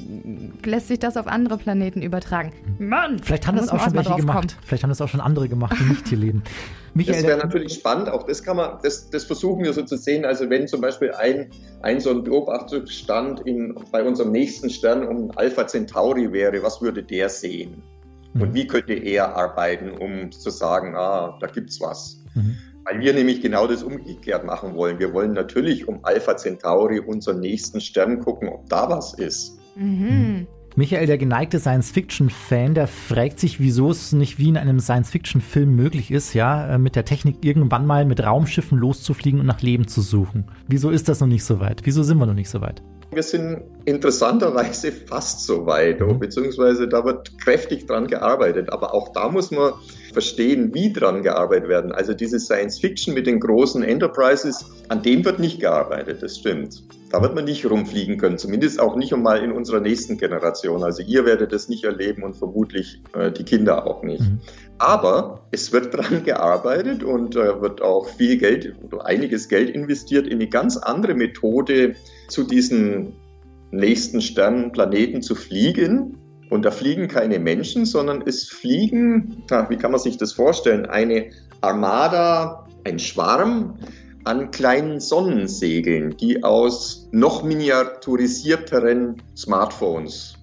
[0.65, 2.51] lässt sich das auf andere Planeten übertragen.
[2.79, 3.19] Mann!
[3.23, 4.37] Vielleicht haben das auch schon welche gemacht.
[4.37, 4.65] Kommen.
[4.65, 6.43] Vielleicht haben das auch schon andere gemacht, die nicht hier leben.
[6.97, 9.97] Michael, das wäre natürlich spannend, auch das kann man, das, das versuchen wir so zu
[9.97, 10.25] sehen.
[10.25, 11.51] Also wenn zum Beispiel ein,
[11.83, 17.03] ein so ein Beobachtungsstand in, bei unserem nächsten Stern um Alpha Centauri wäre, was würde
[17.03, 17.83] der sehen?
[18.33, 18.41] Mhm.
[18.41, 22.23] Und wie könnte er arbeiten, um zu sagen, ah, da gibt's was?
[22.33, 22.57] Mhm.
[22.85, 24.97] Weil wir nämlich genau das umgekehrt machen wollen.
[24.97, 29.59] Wir wollen natürlich um Alpha Centauri, unseren nächsten Stern, gucken, ob da was ist.
[29.75, 30.47] Mhm.
[30.79, 36.11] Michael, der geneigte Science-Fiction-Fan, der fragt sich, wieso es nicht wie in einem Science-Fiction-Film möglich
[36.11, 40.01] ist, ja, äh, mit der Technik irgendwann mal mit Raumschiffen loszufliegen und nach Leben zu
[40.01, 40.45] suchen.
[40.67, 41.81] Wieso ist das noch nicht so weit?
[41.85, 42.83] Wieso sind wir noch nicht so weit?
[43.09, 46.19] Wir sind interessanterweise fast so weit, mhm.
[46.19, 48.71] beziehungsweise da wird kräftig dran gearbeitet.
[48.71, 49.73] Aber auch da muss man
[50.17, 51.91] verstehen, wie dran gearbeitet werden.
[51.91, 56.81] Also diese Science Fiction mit den großen Enterprises, an dem wird nicht gearbeitet, das stimmt.
[57.11, 60.83] Da wird man nicht rumfliegen können, zumindest auch nicht einmal in unserer nächsten Generation.
[60.83, 64.21] Also ihr werdet das nicht erleben und vermutlich äh, die Kinder auch nicht.
[64.21, 64.39] Mhm.
[64.79, 70.25] Aber es wird dran gearbeitet und äh, wird auch viel Geld oder einiges Geld investiert
[70.25, 71.93] in eine ganz andere Methode,
[72.27, 73.13] zu diesen
[73.69, 76.17] nächsten Sternen, Planeten zu fliegen.
[76.49, 81.31] Und da fliegen keine Menschen, sondern es fliegen, wie kann man sich das vorstellen, eine
[81.61, 83.77] Armada, ein Schwarm
[84.23, 90.35] an kleinen Sonnensegeln, die aus noch miniaturisierteren Smartphones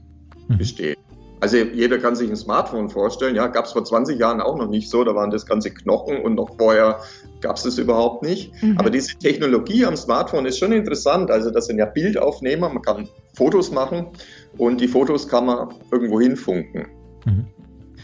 [0.48, 0.58] mhm.
[0.58, 0.96] bestehen.
[1.40, 3.36] Also jeder kann sich ein Smartphone vorstellen.
[3.36, 5.04] Ja, gab es vor 20 Jahren auch noch nicht so.
[5.04, 7.00] Da waren das ganze Knochen und noch vorher
[7.42, 8.50] gab es das überhaupt nicht.
[8.62, 8.78] Mhm.
[8.78, 11.30] Aber diese Technologie am Smartphone ist schon interessant.
[11.30, 14.06] Also das sind ja Bildaufnehmer, man kann Fotos machen
[14.58, 16.86] und die Fotos kann man irgendwo hinfunken.
[17.24, 17.46] Mhm.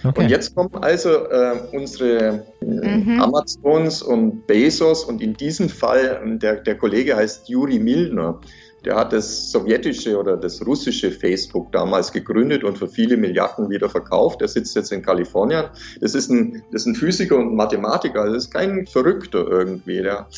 [0.02, 0.22] Okay.
[0.22, 3.20] Und jetzt kommen also äh, unsere äh, mhm.
[3.20, 8.40] Amazons und Bezos und in diesem Fall, der, der Kollege heißt Juri Milner,
[8.84, 13.90] der hat das sowjetische oder das russische Facebook damals gegründet und für viele Milliarden wieder
[13.90, 14.40] verkauft.
[14.40, 15.66] Der sitzt jetzt in Kalifornien.
[16.00, 18.24] Das ist ein, das ist ein Physiker und Mathematiker.
[18.24, 20.00] Das ist kein Verrückter irgendwie.
[20.00, 20.28] Der,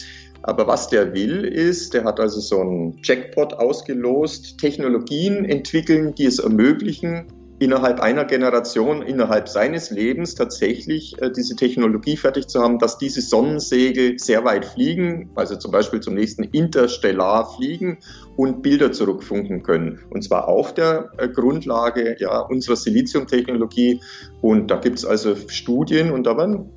[0.43, 6.27] aber was der will, ist, der hat also so einen Jackpot ausgelost, Technologien entwickeln, die
[6.27, 7.27] es ermöglichen,
[7.63, 13.21] innerhalb einer Generation, innerhalb seines Lebens tatsächlich äh, diese Technologie fertig zu haben, dass diese
[13.21, 17.99] Sonnensegel sehr weit fliegen, also zum Beispiel zum nächsten Interstellar fliegen
[18.37, 20.01] und Bilder zurückfunken können.
[20.11, 24.01] Und zwar auf der äh, Grundlage ja, unserer Siliziumtechnologie.
[24.41, 26.69] Und da gibt es also Studien und da werden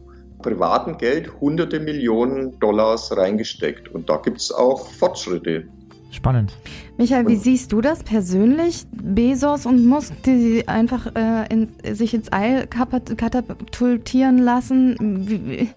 [0.46, 3.90] privaten Geld hunderte Millionen Dollars reingesteckt.
[3.90, 5.66] Und da gibt es auch Fortschritte.
[6.12, 6.54] Spannend.
[6.98, 8.86] Michael, wie siehst du das persönlich?
[8.92, 14.96] Bezos und Musk, die einfach äh, in, sich ins All katapultieren lassen.
[15.28, 15.70] Wie, wie,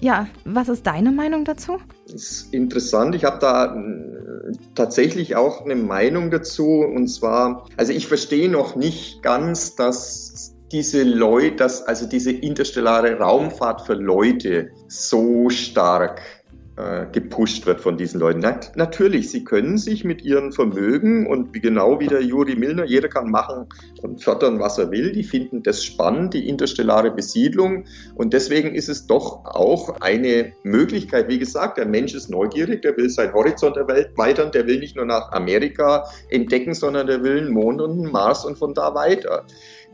[0.00, 1.78] ja, was ist deine Meinung dazu?
[2.04, 3.14] Das ist interessant.
[3.14, 6.66] Ich habe da äh, tatsächlich auch eine Meinung dazu.
[6.66, 13.18] Und zwar, also ich verstehe noch nicht ganz, dass diese Leute, dass also diese interstellare
[13.18, 16.22] Raumfahrt für Leute so stark
[16.74, 18.40] äh, gepusht wird von diesen Leuten.
[18.40, 22.86] Na, natürlich, sie können sich mit ihren Vermögen und wie genau wie der Juri Milner,
[22.86, 23.66] jeder kann machen
[24.00, 25.12] und fördern, was er will.
[25.12, 27.84] Die finden das spannend, die interstellare Besiedlung.
[28.14, 31.28] Und deswegen ist es doch auch eine Möglichkeit.
[31.28, 34.78] Wie gesagt, der Mensch ist neugierig, der will seinen Horizont der Welt weitern, der will
[34.78, 38.72] nicht nur nach Amerika entdecken, sondern der will einen Mond und einen Mars und von
[38.72, 39.44] da weiter.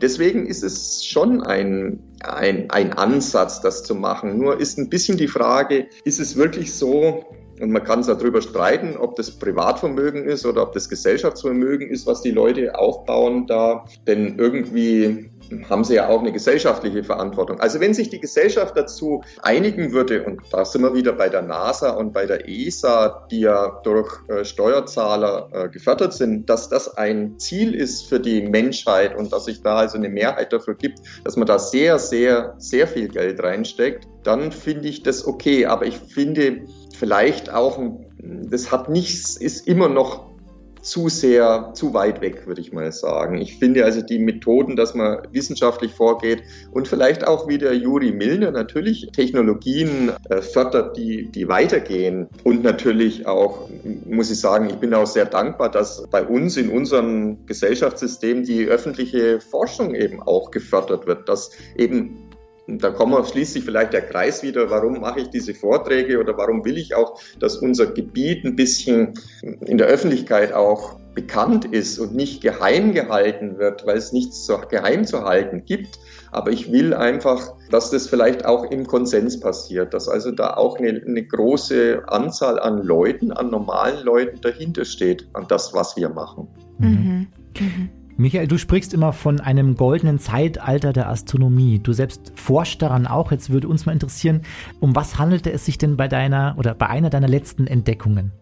[0.00, 4.38] Deswegen ist es schon ein, ein, ein Ansatz, das zu machen.
[4.38, 7.24] Nur ist ein bisschen die Frage, ist es wirklich so,
[7.60, 12.22] und man kann darüber streiten, ob das Privatvermögen ist oder ob das Gesellschaftsvermögen ist, was
[12.22, 13.84] die Leute aufbauen da.
[14.06, 15.30] Denn irgendwie
[15.68, 17.60] haben sie ja auch eine gesellschaftliche Verantwortung.
[17.60, 21.42] Also wenn sich die Gesellschaft dazu einigen würde, und da sind wir wieder bei der
[21.42, 26.96] NASA und bei der ESA, die ja durch äh, Steuerzahler äh, gefördert sind, dass das
[26.96, 31.00] ein Ziel ist für die Menschheit und dass sich da also eine Mehrheit dafür gibt,
[31.24, 35.66] dass man da sehr, sehr, sehr viel Geld reinsteckt, dann finde ich das okay.
[35.66, 36.62] Aber ich finde
[36.96, 37.80] vielleicht auch,
[38.18, 40.28] das hat nichts, ist immer noch
[40.88, 43.38] zu sehr, zu weit weg, würde ich mal sagen.
[43.38, 48.12] Ich finde also die Methoden, dass man wissenschaftlich vorgeht und vielleicht auch wie der Juri
[48.12, 52.28] Milner natürlich Technologien äh, fördert, die, die weitergehen.
[52.44, 53.68] Und natürlich auch,
[54.06, 58.64] muss ich sagen, ich bin auch sehr dankbar, dass bei uns in unserem Gesellschaftssystem die
[58.64, 62.27] öffentliche Forschung eben auch gefördert wird, dass eben
[62.68, 66.64] und da wir schließlich vielleicht der Kreis wieder, warum mache ich diese Vorträge oder warum
[66.66, 69.14] will ich auch, dass unser Gebiet ein bisschen
[69.64, 74.60] in der Öffentlichkeit auch bekannt ist und nicht geheim gehalten wird, weil es nichts so
[74.68, 75.98] geheim zu halten gibt.
[76.30, 80.78] Aber ich will einfach, dass das vielleicht auch im Konsens passiert, dass also da auch
[80.78, 86.10] eine, eine große Anzahl an Leuten, an normalen Leuten dahinter steht, an das, was wir
[86.10, 86.48] machen.
[86.78, 87.26] Mhm.
[87.58, 87.97] Mhm.
[88.20, 91.78] Michael, du sprichst immer von einem goldenen Zeitalter der Astronomie.
[91.78, 93.30] Du selbst forschst daran auch.
[93.30, 94.42] Jetzt würde uns mal interessieren,
[94.80, 98.32] um was handelte es sich denn bei deiner oder bei einer deiner letzten Entdeckungen?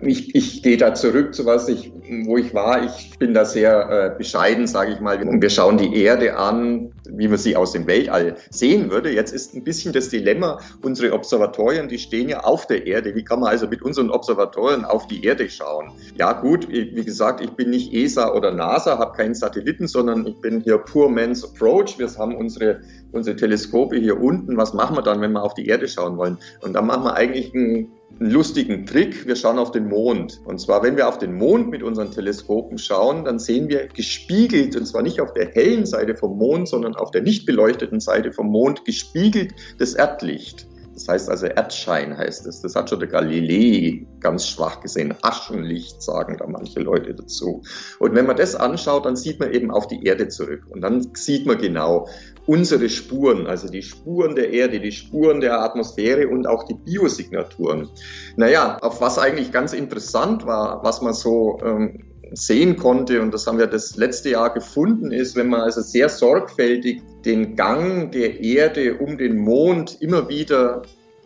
[0.00, 1.92] Ich, ich gehe da zurück zu was ich,
[2.24, 2.82] wo ich war.
[2.82, 5.20] Ich bin da sehr äh, bescheiden, sage ich mal.
[5.20, 9.12] Wir schauen die Erde an, wie man sie aus dem Weltall sehen würde.
[9.12, 13.14] Jetzt ist ein bisschen das Dilemma, unsere Observatorien, die stehen ja auf der Erde.
[13.14, 15.92] Wie kann man also mit unseren Observatorien auf die Erde schauen?
[16.16, 20.40] Ja gut, wie gesagt, ich bin nicht ESA oder NASA, habe keinen Satelliten, sondern ich
[20.40, 21.98] bin hier Poor Man's Approach.
[21.98, 22.80] Wir haben unsere,
[23.12, 24.56] unsere Teleskope hier unten.
[24.56, 26.38] Was machen wir dann, wenn wir auf die Erde schauen wollen?
[26.62, 29.26] Und dann machen wir eigentlich einen einen lustigen Trick.
[29.26, 30.40] Wir schauen auf den Mond.
[30.44, 34.76] Und zwar, wenn wir auf den Mond mit unseren Teleskopen schauen, dann sehen wir gespiegelt,
[34.76, 38.32] und zwar nicht auf der hellen Seite vom Mond, sondern auf der nicht beleuchteten Seite
[38.32, 40.66] vom Mond, gespiegelt das Erdlicht.
[40.98, 42.60] Das heißt also Erdschein heißt es.
[42.60, 45.14] Das hat schon der Galilei ganz schwach gesehen.
[45.22, 47.62] Aschenlicht sagen da manche Leute dazu.
[48.00, 50.62] Und wenn man das anschaut, dann sieht man eben auf die Erde zurück.
[50.68, 52.08] Und dann sieht man genau
[52.46, 57.88] unsere Spuren, also die Spuren der Erde, die Spuren der Atmosphäre und auch die Biosignaturen.
[58.36, 63.46] Naja, auf was eigentlich ganz interessant war, was man so ähm, sehen konnte, und das
[63.46, 68.40] haben wir das letzte Jahr gefunden, ist, wenn man also sehr sorgfältig den Gang der
[68.40, 70.82] Erde um den Mond immer wieder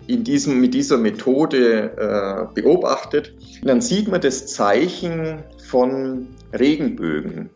[0.06, 7.50] in diesem, mit dieser Methode äh, beobachtet, dann sieht man das Zeichen von Regenbögen.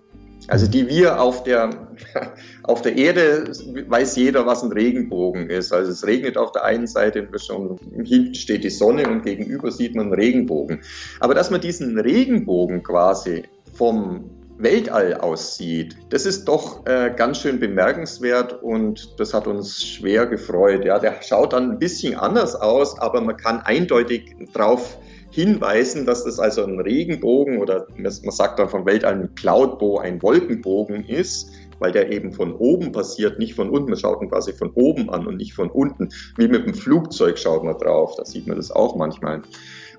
[0.48, 1.70] Also die wir auf der,
[2.62, 3.50] auf der Erde
[3.88, 5.72] weiß jeder, was ein Regenbogen ist.
[5.72, 9.94] Also es regnet auf der einen Seite und hinten steht die Sonne und gegenüber sieht
[9.94, 10.80] man einen Regenbogen.
[11.20, 17.60] Aber dass man diesen Regenbogen quasi vom Weltall aussieht, das ist doch äh, ganz schön
[17.60, 20.84] bemerkenswert und das hat uns schwer gefreut.
[20.84, 24.96] Ja, der schaut dann ein bisschen anders aus, aber man kann eindeutig drauf
[25.36, 30.22] hinweisen, dass das also ein Regenbogen oder man sagt dann vom Weltall ein Cloudbow, ein
[30.22, 33.90] Wolkenbogen ist, weil der eben von oben passiert, nicht von unten.
[33.90, 36.08] Man schaut ihn quasi von oben an und nicht von unten.
[36.38, 39.42] Wie mit dem Flugzeug schaut man drauf, da sieht man das auch manchmal.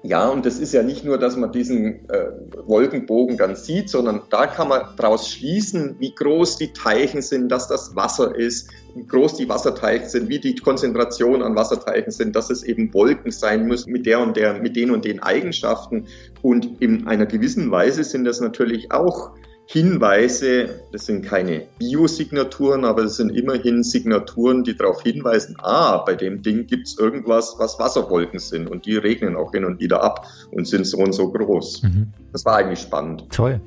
[0.04, 2.32] Ja, und das ist ja nicht nur, dass man diesen äh,
[2.66, 7.68] Wolkenbogen dann sieht, sondern da kann man daraus schließen, wie groß die Teichen sind, dass
[7.68, 12.50] das Wasser ist, wie groß die Wasserteichen sind, wie die Konzentration an Wasserteichen sind, dass
[12.50, 16.08] es eben Wolken sein müssen mit der und der, mit den und den Eigenschaften.
[16.42, 19.32] Und in einer gewissen Weise sind das natürlich auch
[19.70, 26.16] Hinweise, das sind keine Biosignaturen, aber es sind immerhin Signaturen, die darauf hinweisen, ah, bei
[26.16, 30.02] dem Ding gibt es irgendwas, was Wasserwolken sind und die regnen auch hin und wieder
[30.02, 31.84] ab und sind so und so groß.
[31.84, 32.14] Mhm.
[32.32, 33.26] Das war eigentlich spannend.
[33.30, 33.60] Toll.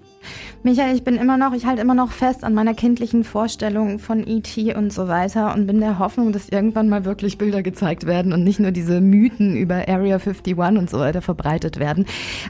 [0.62, 4.26] Michael, ich bin immer noch, ich halte immer noch fest an meiner kindlichen Vorstellung von
[4.26, 4.74] E.T.
[4.74, 8.44] und so weiter und bin der Hoffnung, dass irgendwann mal wirklich Bilder gezeigt werden und
[8.44, 12.04] nicht nur diese Mythen über Area 51 und so weiter verbreitet werden.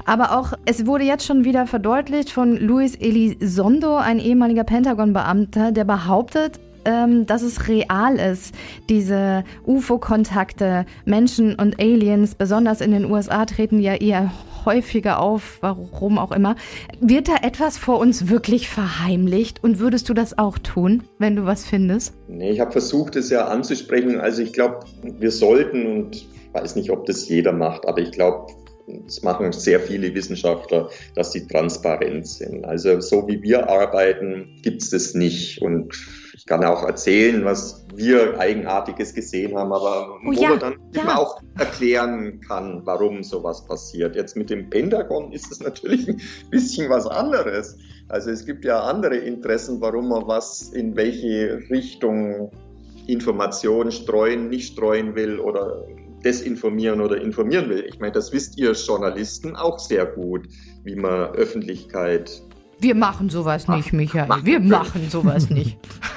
[0.07, 5.85] Aber auch, es wurde jetzt schon wieder verdeutlicht von Luis Elizondo, ein ehemaliger Pentagon-Beamter, der
[5.85, 8.55] behauptet, ähm, dass es real ist,
[8.89, 14.33] diese UFO-Kontakte, Menschen und Aliens, besonders in den USA treten ja eher
[14.65, 16.57] häufiger auf, warum auch immer.
[17.01, 21.45] Wird da etwas vor uns wirklich verheimlicht und würdest du das auch tun, wenn du
[21.45, 22.15] was findest?
[22.29, 24.21] Nee, ich habe versucht, es ja anzusprechen.
[24.21, 28.53] Also ich glaube, wir sollten und weiß nicht, ob das jeder macht, aber ich glaube,
[29.05, 32.65] das machen sehr viele Wissenschaftler, dass sie transparent sind.
[32.65, 35.63] Also so wie wir arbeiten, gibt es das nicht.
[35.63, 35.95] Und
[36.51, 41.03] kann auch erzählen, was wir Eigenartiges gesehen haben, aber oh, wo ja, man dann ja.
[41.03, 44.17] immer auch erklären kann, warum sowas passiert.
[44.17, 47.79] Jetzt mit dem Pentagon ist es natürlich ein bisschen was anderes.
[48.09, 52.51] Also es gibt ja andere Interessen, warum man was in welche Richtung
[53.07, 55.87] Informationen streuen, nicht streuen will oder
[56.25, 57.87] desinformieren oder informieren will.
[57.89, 60.49] Ich meine, das wisst ihr Journalisten auch sehr gut,
[60.83, 62.43] wie man Öffentlichkeit
[62.81, 64.29] wir machen sowas nicht, Michael.
[64.45, 65.79] Wir machen sowas nicht.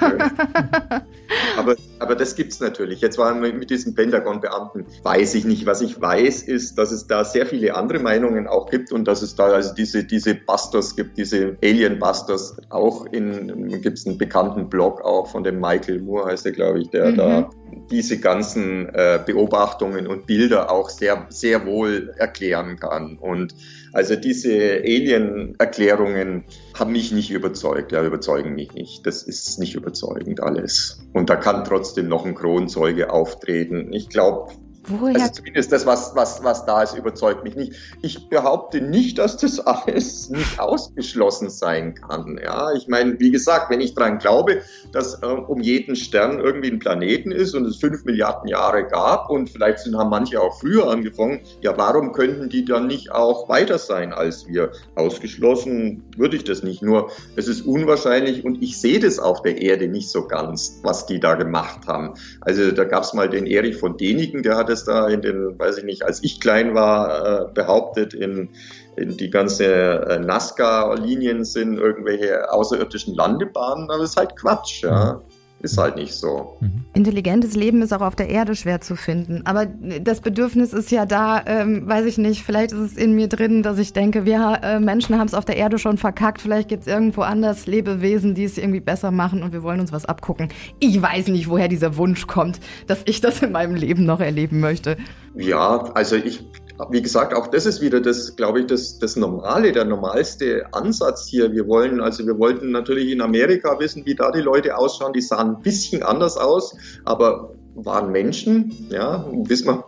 [1.58, 3.00] aber, aber das gibt es natürlich.
[3.00, 5.66] Jetzt waren wir mit diesen Pentagon-Beamten, weiß ich nicht.
[5.66, 9.22] Was ich weiß, ist, dass es da sehr viele andere Meinungen auch gibt und dass
[9.22, 12.56] es da also diese, diese Busters gibt, diese Alien-Busters.
[12.70, 16.80] Auch in, gibt es einen bekannten Blog auch von dem Michael Moore, heißt er, glaube
[16.80, 17.16] ich, der mhm.
[17.16, 17.50] da
[17.90, 23.18] diese ganzen äh, Beobachtungen und Bilder auch sehr, sehr wohl erklären kann.
[23.18, 23.54] Und
[23.92, 24.50] also diese
[24.82, 26.44] Alien-Erklärungen
[26.78, 29.06] haben mich nicht überzeugt, ja, überzeugen mich nicht.
[29.06, 31.00] Das ist nicht überzeugend alles.
[31.12, 33.92] Und da kann trotzdem noch ein Kronzeuge auftreten.
[33.92, 34.52] Ich glaube,
[34.86, 35.14] Woher?
[35.14, 37.72] Also zumindest das, was, was, was da ist, überzeugt mich nicht.
[38.02, 42.38] Ich behaupte nicht, dass das alles nicht ausgeschlossen sein kann.
[42.42, 44.60] Ja, ich meine, wie gesagt, wenn ich daran glaube,
[44.92, 49.30] dass äh, um jeden Stern irgendwie ein Planeten ist und es fünf Milliarden Jahre gab
[49.30, 53.48] und vielleicht sind, haben manche auch früher angefangen, ja, warum könnten die dann nicht auch
[53.48, 54.72] weiter sein als wir?
[54.96, 56.82] Ausgeschlossen würde ich das nicht.
[56.82, 61.06] Nur es ist unwahrscheinlich und ich sehe das auf der Erde nicht so ganz, was
[61.06, 62.14] die da gemacht haben.
[62.42, 65.58] Also da gab es mal den Erich von Deniken, der hatte es da in den,
[65.58, 68.50] weiß ich nicht, als ich klein war, äh, behauptet, in,
[68.96, 75.22] in die ganze äh, Nazca-Linien sind irgendwelche außerirdischen Landebahnen, aber das ist halt Quatsch, ja.
[75.64, 76.58] Ist halt nicht so.
[76.60, 76.84] Mhm.
[76.92, 79.40] Intelligentes Leben ist auch auf der Erde schwer zu finden.
[79.46, 83.28] Aber das Bedürfnis ist ja da, ähm, weiß ich nicht, vielleicht ist es in mir
[83.28, 86.68] drin, dass ich denke, wir äh, Menschen haben es auf der Erde schon verkackt, vielleicht
[86.68, 90.04] gibt es irgendwo anders Lebewesen, die es irgendwie besser machen und wir wollen uns was
[90.04, 90.50] abgucken.
[90.80, 94.60] Ich weiß nicht, woher dieser Wunsch kommt, dass ich das in meinem Leben noch erleben
[94.60, 94.98] möchte.
[95.34, 96.44] Ja, also ich
[96.90, 101.26] wie gesagt, auch das ist wieder das, glaube ich, das, das Normale, der normalste Ansatz
[101.26, 101.52] hier.
[101.52, 105.12] Wir wollen, also wir wollten natürlich in Amerika wissen, wie da die Leute ausschauen.
[105.12, 109.84] Die sahen ein bisschen anders aus, aber waren Menschen, ja, wissen wir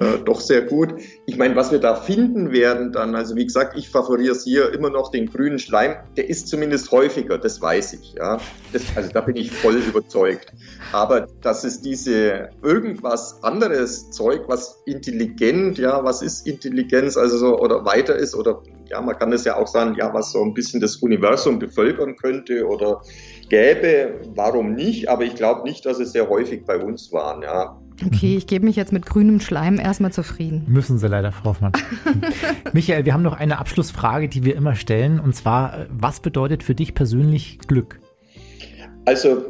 [0.00, 0.94] äh, doch sehr gut.
[1.26, 4.90] Ich meine, was wir da finden werden dann, also wie gesagt, ich favoriere hier immer
[4.90, 8.38] noch den grünen Schleim, der ist zumindest häufiger, das weiß ich, ja.
[8.72, 10.52] Das, also da bin ich voll überzeugt.
[10.92, 17.58] Aber dass es diese irgendwas anderes Zeug, was intelligent, ja, was ist Intelligenz, also so,
[17.58, 20.52] oder weiter ist, oder ja, man kann das ja auch sagen, ja, was so ein
[20.52, 23.02] bisschen das Universum bevölkern könnte oder
[23.48, 25.08] gäbe, warum nicht?
[25.08, 27.78] Aber ich glaube nicht, dass es sehr häufig bei uns waren, ja.
[28.04, 30.64] Okay, ich gebe mich jetzt mit grünem Schleim erstmal zufrieden.
[30.68, 31.72] Müssen Sie leider, Frau Hoffmann.
[32.72, 35.20] Michael, wir haben noch eine Abschlussfrage, die wir immer stellen.
[35.20, 38.00] Und zwar, was bedeutet für dich persönlich Glück?
[39.04, 39.44] Also,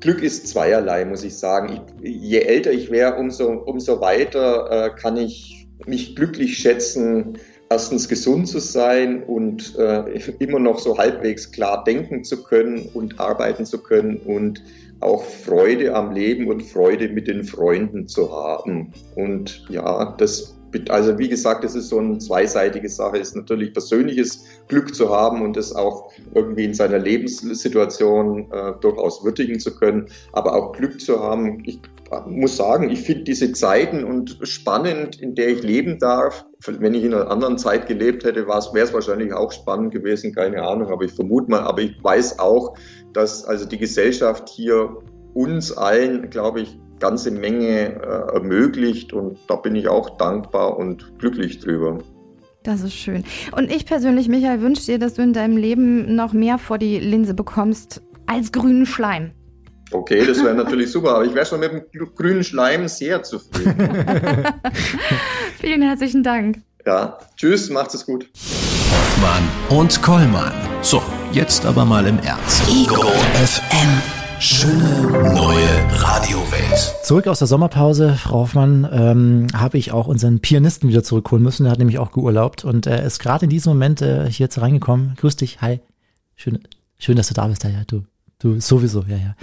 [0.00, 1.80] Glück ist zweierlei, muss ich sagen.
[2.02, 7.38] Ich, je älter ich wäre, umso, umso weiter äh, kann ich mich glücklich schätzen,
[7.70, 13.18] erstens gesund zu sein und äh, immer noch so halbwegs klar denken zu können und
[13.20, 14.62] arbeiten zu können und
[14.98, 18.92] auch Freude am Leben und Freude mit den Freunden zu haben.
[19.14, 24.44] Und ja, das also wie gesagt, das ist so eine zweiseitige Sache, ist natürlich persönliches
[24.68, 30.06] Glück zu haben und das auch irgendwie in seiner Lebenssituation äh, durchaus würdigen zu können,
[30.32, 31.62] aber auch Glück zu haben.
[31.66, 31.80] Ich
[32.26, 36.44] muss sagen, ich finde diese Zeiten und spannend, in der ich leben darf.
[36.66, 40.62] Wenn ich in einer anderen Zeit gelebt hätte, wäre es wahrscheinlich auch spannend gewesen, keine
[40.62, 42.74] Ahnung, aber ich vermute mal, aber ich weiß auch,
[43.12, 44.96] dass also die Gesellschaft hier
[45.34, 51.18] uns allen, glaube ich, ganze Menge äh, ermöglicht und da bin ich auch dankbar und
[51.18, 51.98] glücklich drüber.
[52.62, 53.24] Das ist schön.
[53.52, 56.98] Und ich persönlich, Michael, wünsche dir, dass du in deinem Leben noch mehr vor die
[56.98, 59.32] Linse bekommst als grünen Schleim.
[59.92, 63.74] Okay, das wäre natürlich super, aber ich wäre schon mit dem grünen Schleim sehr zufrieden.
[65.60, 66.58] Vielen herzlichen Dank.
[66.86, 68.28] Ja, tschüss, macht es gut.
[68.90, 70.52] Hoffmann und Kollmann.
[70.82, 72.62] So, jetzt aber mal im Ernst.
[72.68, 73.02] Ego
[73.34, 74.19] FM.
[74.40, 76.96] Schöne neue Radiowelt.
[77.02, 81.64] Zurück aus der Sommerpause, Frau Hoffmann, ähm, habe ich auch unseren Pianisten wieder zurückholen müssen.
[81.64, 84.58] Der hat nämlich auch geurlaubt und er ist gerade in diesem Moment äh, hier jetzt
[84.58, 85.12] reingekommen.
[85.18, 85.80] Grüß dich, hi.
[86.36, 86.58] Schön,
[86.98, 87.64] schön, dass du da bist.
[87.64, 88.04] Ja, ja, du,
[88.38, 89.36] du sowieso, ja, ja.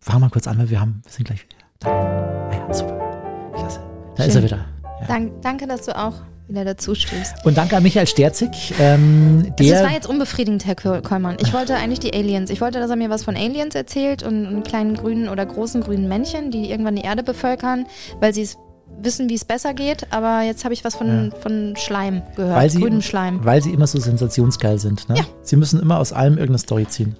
[0.00, 2.50] Fang mal kurz an, weil wir haben, wir sind gleich wieder da.
[2.50, 3.52] Ja, ja, super.
[3.54, 3.80] Klasse.
[4.16, 4.64] Da ist er wieder.
[5.02, 5.06] Ja.
[5.06, 6.14] Dank, danke, dass du auch
[6.48, 7.44] wieder dazu stößt.
[7.46, 11.36] Und danke an Michael Sterzig, ähm, Also es war jetzt unbefriedigend, Herr Kol- Kollmann.
[11.40, 12.50] Ich wollte eigentlich die Aliens.
[12.50, 15.80] Ich wollte, dass er mir was von Aliens erzählt und, und kleinen grünen oder großen
[15.82, 17.86] grünen Männchen, die irgendwann die Erde bevölkern,
[18.20, 18.58] weil sie es
[19.00, 20.06] wissen, wie es besser geht.
[20.12, 23.44] Aber jetzt habe ich was von, von Schleim gehört, weil sie, grünem Schleim.
[23.44, 25.08] weil sie immer so sensationsgeil sind.
[25.08, 25.16] Ne?
[25.18, 25.24] Ja.
[25.42, 27.16] Sie müssen immer aus allem irgendeine Story ziehen.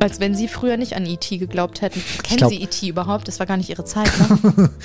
[0.00, 1.38] Als wenn sie früher nicht an E.T.
[1.38, 2.02] geglaubt hätten.
[2.24, 2.88] Kennen glaub- sie E.T.
[2.88, 3.28] überhaupt?
[3.28, 4.68] Das war gar nicht ihre Zeit, ne?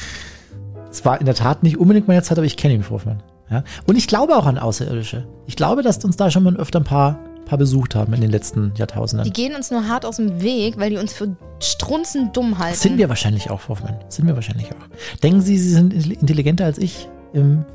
[0.92, 3.22] Es war in der Tat nicht unbedingt meine Zeit, aber ich kenne ihn, Hoffmann.
[3.52, 3.64] Ja?
[3.88, 5.28] Und ich glaube auch an Außerirdische.
[5.48, 8.30] Ich glaube, dass uns da schon mal öfter ein paar, paar besucht haben in den
[8.30, 9.26] letzten Jahrtausenden.
[9.26, 12.78] Die gehen uns nur hart aus dem Weg, weil die uns für strunzen dumm halten.
[12.78, 13.96] Sind wir wahrscheinlich auch, Frau Hoffmann.
[14.10, 15.20] Sind wir wahrscheinlich auch.
[15.24, 17.66] Denken Sie, Sie sind intelligenter als ich im,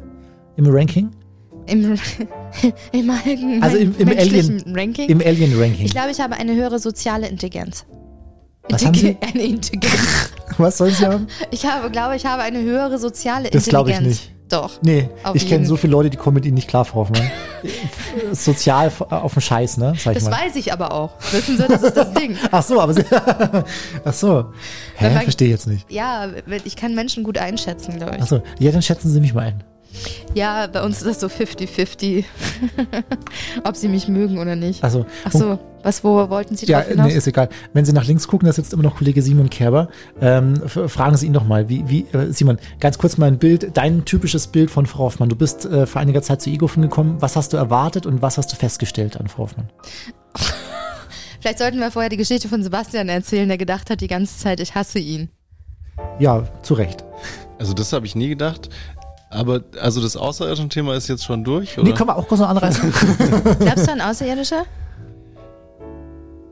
[0.57, 1.11] im Ranking?
[1.67, 1.95] Im,
[2.93, 5.09] im, allgemeinen Also im- im Alien- Ranking?
[5.09, 5.87] Im Alien-Ranking.
[5.87, 7.85] ich glaube, ich habe eine höhere soziale Intelligenz.
[8.71, 9.17] Was haben Sie?
[9.21, 10.31] Eine Intelligenz.
[10.57, 11.27] Was sollen Sie haben?
[11.51, 13.69] Ich habe, glaube, ich habe eine höhere soziale Das Intelligenz.
[13.69, 14.34] glaube ich nicht.
[14.49, 14.73] Doch.
[14.83, 17.31] Nee, ich kenne so viele Leute, die kommen mit Ihnen nicht klar, Frau Hoffmann.
[18.33, 19.95] Sozial auf dem Scheiß, ne?
[19.99, 20.33] Sag Das mal.
[20.33, 21.13] weiß ich aber auch.
[21.33, 22.37] Wissen Sie, das ist das Ding.
[22.51, 23.05] Ach so, aber Sie,
[24.05, 24.53] Ach so.
[24.97, 25.91] Hä, verstehe jetzt nicht.
[25.91, 26.29] Ja,
[26.65, 28.23] ich kann Menschen gut einschätzen, glaube ich.
[28.23, 29.65] Ach so, ja, dann schätzen Sie mich mal ein.
[30.35, 32.25] Ja, bei uns ist das so 50-50.
[33.65, 34.83] Ob sie mich mögen oder nicht.
[34.83, 35.07] Ach so.
[35.25, 37.07] Ach so, was, wo wollten Sie Ja, drauf hinaus?
[37.07, 37.49] nee, ist egal.
[37.73, 39.89] Wenn Sie nach links gucken, da sitzt immer noch Kollege Simon Kerber.
[40.21, 43.77] Ähm, fragen Sie ihn doch mal, wie, wie äh, Simon, ganz kurz mal ein Bild,
[43.77, 45.29] dein typisches Bild von Frau Hoffmann.
[45.29, 47.17] Du bist äh, vor einiger Zeit zu Egofin gekommen.
[47.21, 49.71] Was hast du erwartet und was hast du festgestellt an Frau Hoffmann?
[51.41, 54.61] Vielleicht sollten wir vorher die Geschichte von Sebastian erzählen, der gedacht hat die ganze Zeit,
[54.61, 55.29] ich hasse ihn.
[56.19, 57.05] Ja, zu Recht.
[57.59, 58.69] Also das habe ich nie gedacht.
[59.35, 61.89] Aber also das außerirdische Thema ist jetzt schon durch, oder?
[61.89, 62.93] Nee, können wir auch kurz noch anreißen.
[63.59, 64.63] Glaubst du an Außerirdische?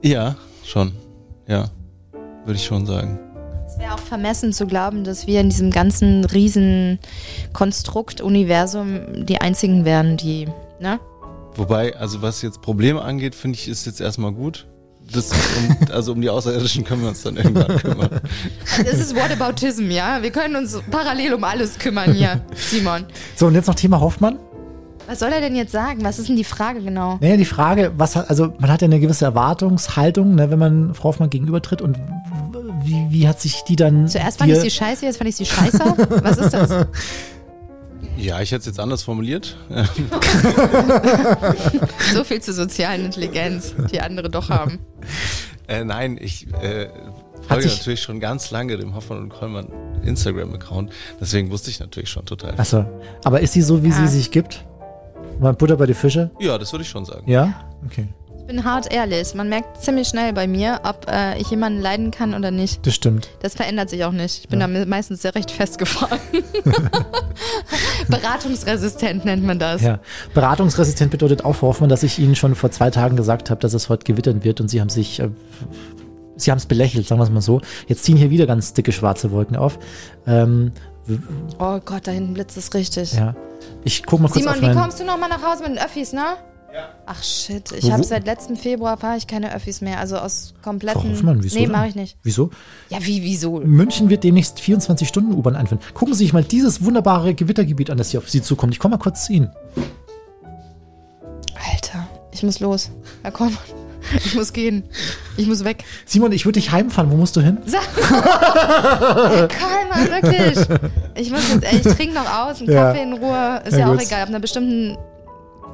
[0.02, 0.92] ja, schon.
[1.46, 1.70] Ja,
[2.44, 3.18] würde ich schon sagen.
[3.66, 6.98] Es wäre auch vermessen zu glauben, dass wir in diesem ganzen riesen
[7.52, 10.48] Konstrukt Universum die einzigen wären, die,
[10.80, 10.98] ne?
[11.54, 14.66] Wobei, also was jetzt Probleme angeht, finde ich, ist jetzt erstmal gut.
[15.12, 18.20] Das, um, also um die Außerirdischen können wir uns dann irgendwann kümmern.
[18.84, 20.22] Das ist Whataboutism, ja?
[20.22, 23.04] Wir können uns parallel um alles kümmern hier, Simon.
[23.36, 24.38] so, und jetzt noch Thema Hoffmann.
[25.06, 26.04] Was soll er denn jetzt sagen?
[26.04, 27.18] Was ist denn die Frage genau?
[27.20, 30.94] Naja, die Frage, was hat, also man hat ja eine gewisse Erwartungshaltung, ne, wenn man
[30.94, 31.98] Frau Hoffmann gegenübertritt und
[32.84, 34.08] wie, wie hat sich die dann.
[34.08, 35.78] Zuerst fand ich sie scheiße, jetzt fand ich sie scheiße.
[36.22, 36.86] Was ist das?
[38.16, 39.56] Ja, ich hätte es jetzt anders formuliert.
[42.14, 44.78] So viel zur sozialen Intelligenz, die andere doch haben.
[45.68, 46.88] Äh, nein, ich äh,
[47.48, 49.68] folge natürlich schon ganz lange dem Hoffmann und Kollmann
[50.04, 50.92] Instagram-Account.
[51.20, 52.54] Deswegen wusste ich natürlich schon total.
[52.58, 52.84] Achso,
[53.24, 53.94] aber ist sie so, wie Ja.
[53.94, 54.64] sie sich gibt?
[55.40, 56.30] Mal Butter bei die Fische?
[56.40, 57.28] Ja, das würde ich schon sagen.
[57.30, 57.64] Ja?
[57.86, 58.06] Okay,
[58.44, 59.34] Ich bin hart ehrlich.
[59.34, 62.84] Man merkt ziemlich schnell bei mir, ob äh, ich jemanden leiden kann oder nicht.
[62.86, 63.28] das stimmt.
[63.40, 64.40] Das verändert sich auch nicht.
[64.40, 64.66] Ich bin Ja.
[64.66, 66.18] da me- meistens sehr recht festgefahren.
[68.08, 69.80] Beratungsresistent nennt man das.
[69.82, 70.00] Ja.
[70.34, 73.74] Beratungsresistent bedeutet auch, Frau Hoffmann, dass ich Ihnen schon vor zwei Tagen gesagt habe, dass
[73.74, 75.28] es heute gewittern wird und Sie haben sich, äh,
[76.36, 77.60] Sie haben es belächelt, sagen wir es mal so.
[77.86, 79.78] Jetzt ziehen hier wieder ganz dicke schwarze Wolken auf.
[80.26, 80.72] Ähm,
[81.58, 83.14] Oh Gott, da hinten blitzt es richtig.
[83.14, 83.34] ja.
[83.84, 86.12] Ich guck mal kurz Simon, auf wie kommst du nochmal nach Hause mit den Öffis,
[86.12, 86.36] ne?
[86.72, 86.88] Ja.
[87.04, 89.98] Ach shit, ich habe seit letztem Februar fahre ich keine Öffis mehr.
[89.98, 91.02] Also aus kompletten.
[91.02, 92.16] Frau Hoffmann, wieso nee, mache ich nicht.
[92.22, 92.50] Wieso?
[92.88, 93.60] Ja, wie, wieso?
[93.60, 95.82] München wird demnächst 24-Stunden-U-Bahn einführen.
[95.92, 98.72] Gucken Sie sich mal dieses wunderbare Gewittergebiet an, das hier auf Sie zukommt.
[98.72, 99.50] Ich komme mal kurz zu Ihnen.
[101.72, 102.90] Alter, ich muss los.
[103.24, 103.56] Ja, komm.
[104.16, 104.82] Ich muss gehen.
[105.36, 105.84] Ich muss weg.
[106.06, 107.10] Simon, ich würde dich heimfahren.
[107.12, 107.58] Wo musst du hin?
[107.64, 107.82] Sag.
[109.48, 109.48] Karl,
[110.10, 110.58] wirklich.
[111.14, 112.88] Ich muss jetzt, ey, ich trinke noch aus, einen Ja.
[112.88, 113.62] Kaffee in Ruhe.
[113.64, 114.22] Ist Ja, ja, auch egal.
[114.22, 114.98] Ab einer bestimmten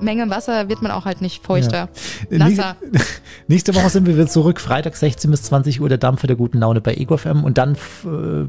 [0.00, 1.88] Menge Wasser wird man auch halt nicht feuchter.
[2.30, 2.38] Ja.
[2.38, 2.76] Nasser.
[3.48, 4.60] Nächste Woche sind wir wieder zurück.
[4.60, 8.46] Freitag 16 bis 20 Uhr der Dampfer der guten Laune bei EgoFM und dann äh,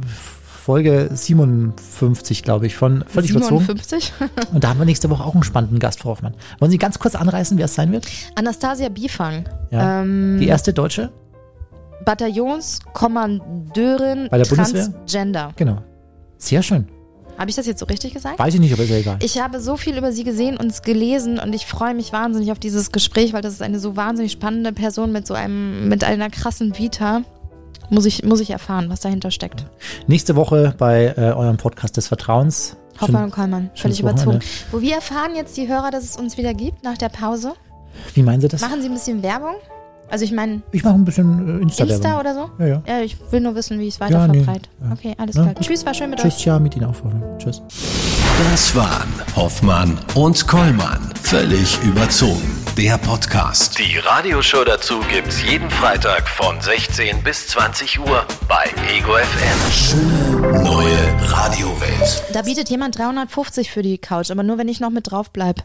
[0.70, 3.66] Folge 57, glaube ich, von völlig überzogen.
[3.66, 4.14] 57?
[4.54, 6.36] Und da haben wir nächste Woche auch einen spannenden Gast, Frau Hoffmann.
[6.60, 8.06] Wollen Sie ganz kurz anreißen, wer es sein wird?
[8.36, 9.46] Anastasia Bifang.
[9.72, 10.04] Ja.
[10.04, 11.12] Ähm, Die erste Deutsche?
[12.06, 14.92] Bataillonskommandeurin Bei der Bundeswehr?
[14.92, 15.54] Transgender.
[15.56, 15.82] Genau.
[16.38, 16.88] Sehr schön.
[17.40, 18.38] Habe ich das jetzt so richtig gesagt?
[18.38, 19.18] Weiß ich nicht, aber ist ja egal.
[19.22, 22.60] Ich habe so viel über sie gesehen und gelesen und ich freue mich wahnsinnig auf
[22.60, 26.30] dieses Gespräch, weil das ist eine so wahnsinnig spannende Person mit so einem, mit einer
[26.30, 27.22] krassen Vita.
[27.90, 29.66] Muss ich, muss ich erfahren, was dahinter steckt.
[30.06, 32.76] Nächste Woche bei äh, eurem Podcast des Vertrauens.
[33.00, 34.40] Hoffmann und Kollmann, völlig überzogen.
[34.72, 37.54] Wo wir erfahren jetzt die Hörer, dass es uns wieder gibt nach der Pause.
[38.14, 38.60] Wie meinen Sie das?
[38.60, 39.56] Machen Sie ein bisschen Werbung?
[40.12, 41.96] Also ich meine, Ich mache ein bisschen äh, Insta-Werbung.
[41.96, 42.50] Insta oder so?
[42.60, 42.84] Ja, ja.
[42.88, 44.70] Ja, ich will nur wissen, wie ich es weiter Ja, nee, verbreite.
[44.84, 44.92] ja.
[44.92, 45.54] Okay, alles Ja, klar.
[45.56, 45.64] gut.
[45.66, 46.96] Tschüss, war schön mit Tschüss, ja, mit Ihnen auch.
[47.38, 47.62] Tschüss.
[48.52, 51.14] Das waren Hoffmann und Kollmann.
[51.22, 52.56] Völlig überzogen.
[52.78, 53.78] Der Podcast.
[53.78, 58.64] Die Radioshow dazu gibt's jeden Freitag von 16 bis 20 Uhr bei
[58.96, 59.72] Ego FM.
[59.72, 60.98] Schöne neue
[61.32, 62.02] Radiowelt.
[62.02, 62.22] euch.
[62.34, 65.64] Da bietet jemand 350 für die Couch, aber nur wenn ich noch mit drauf bleib.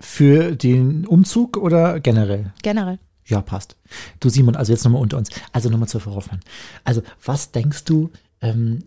[0.00, 2.52] Für den Umzug oder generell?
[2.62, 2.98] Generell.
[3.28, 3.76] Ja, passt.
[4.20, 5.28] Du Simon, also jetzt nochmal unter uns.
[5.52, 6.40] Also nochmal zur Frau Hoffmann.
[6.84, 8.10] Also was denkst du,
[8.40, 8.84] ähm,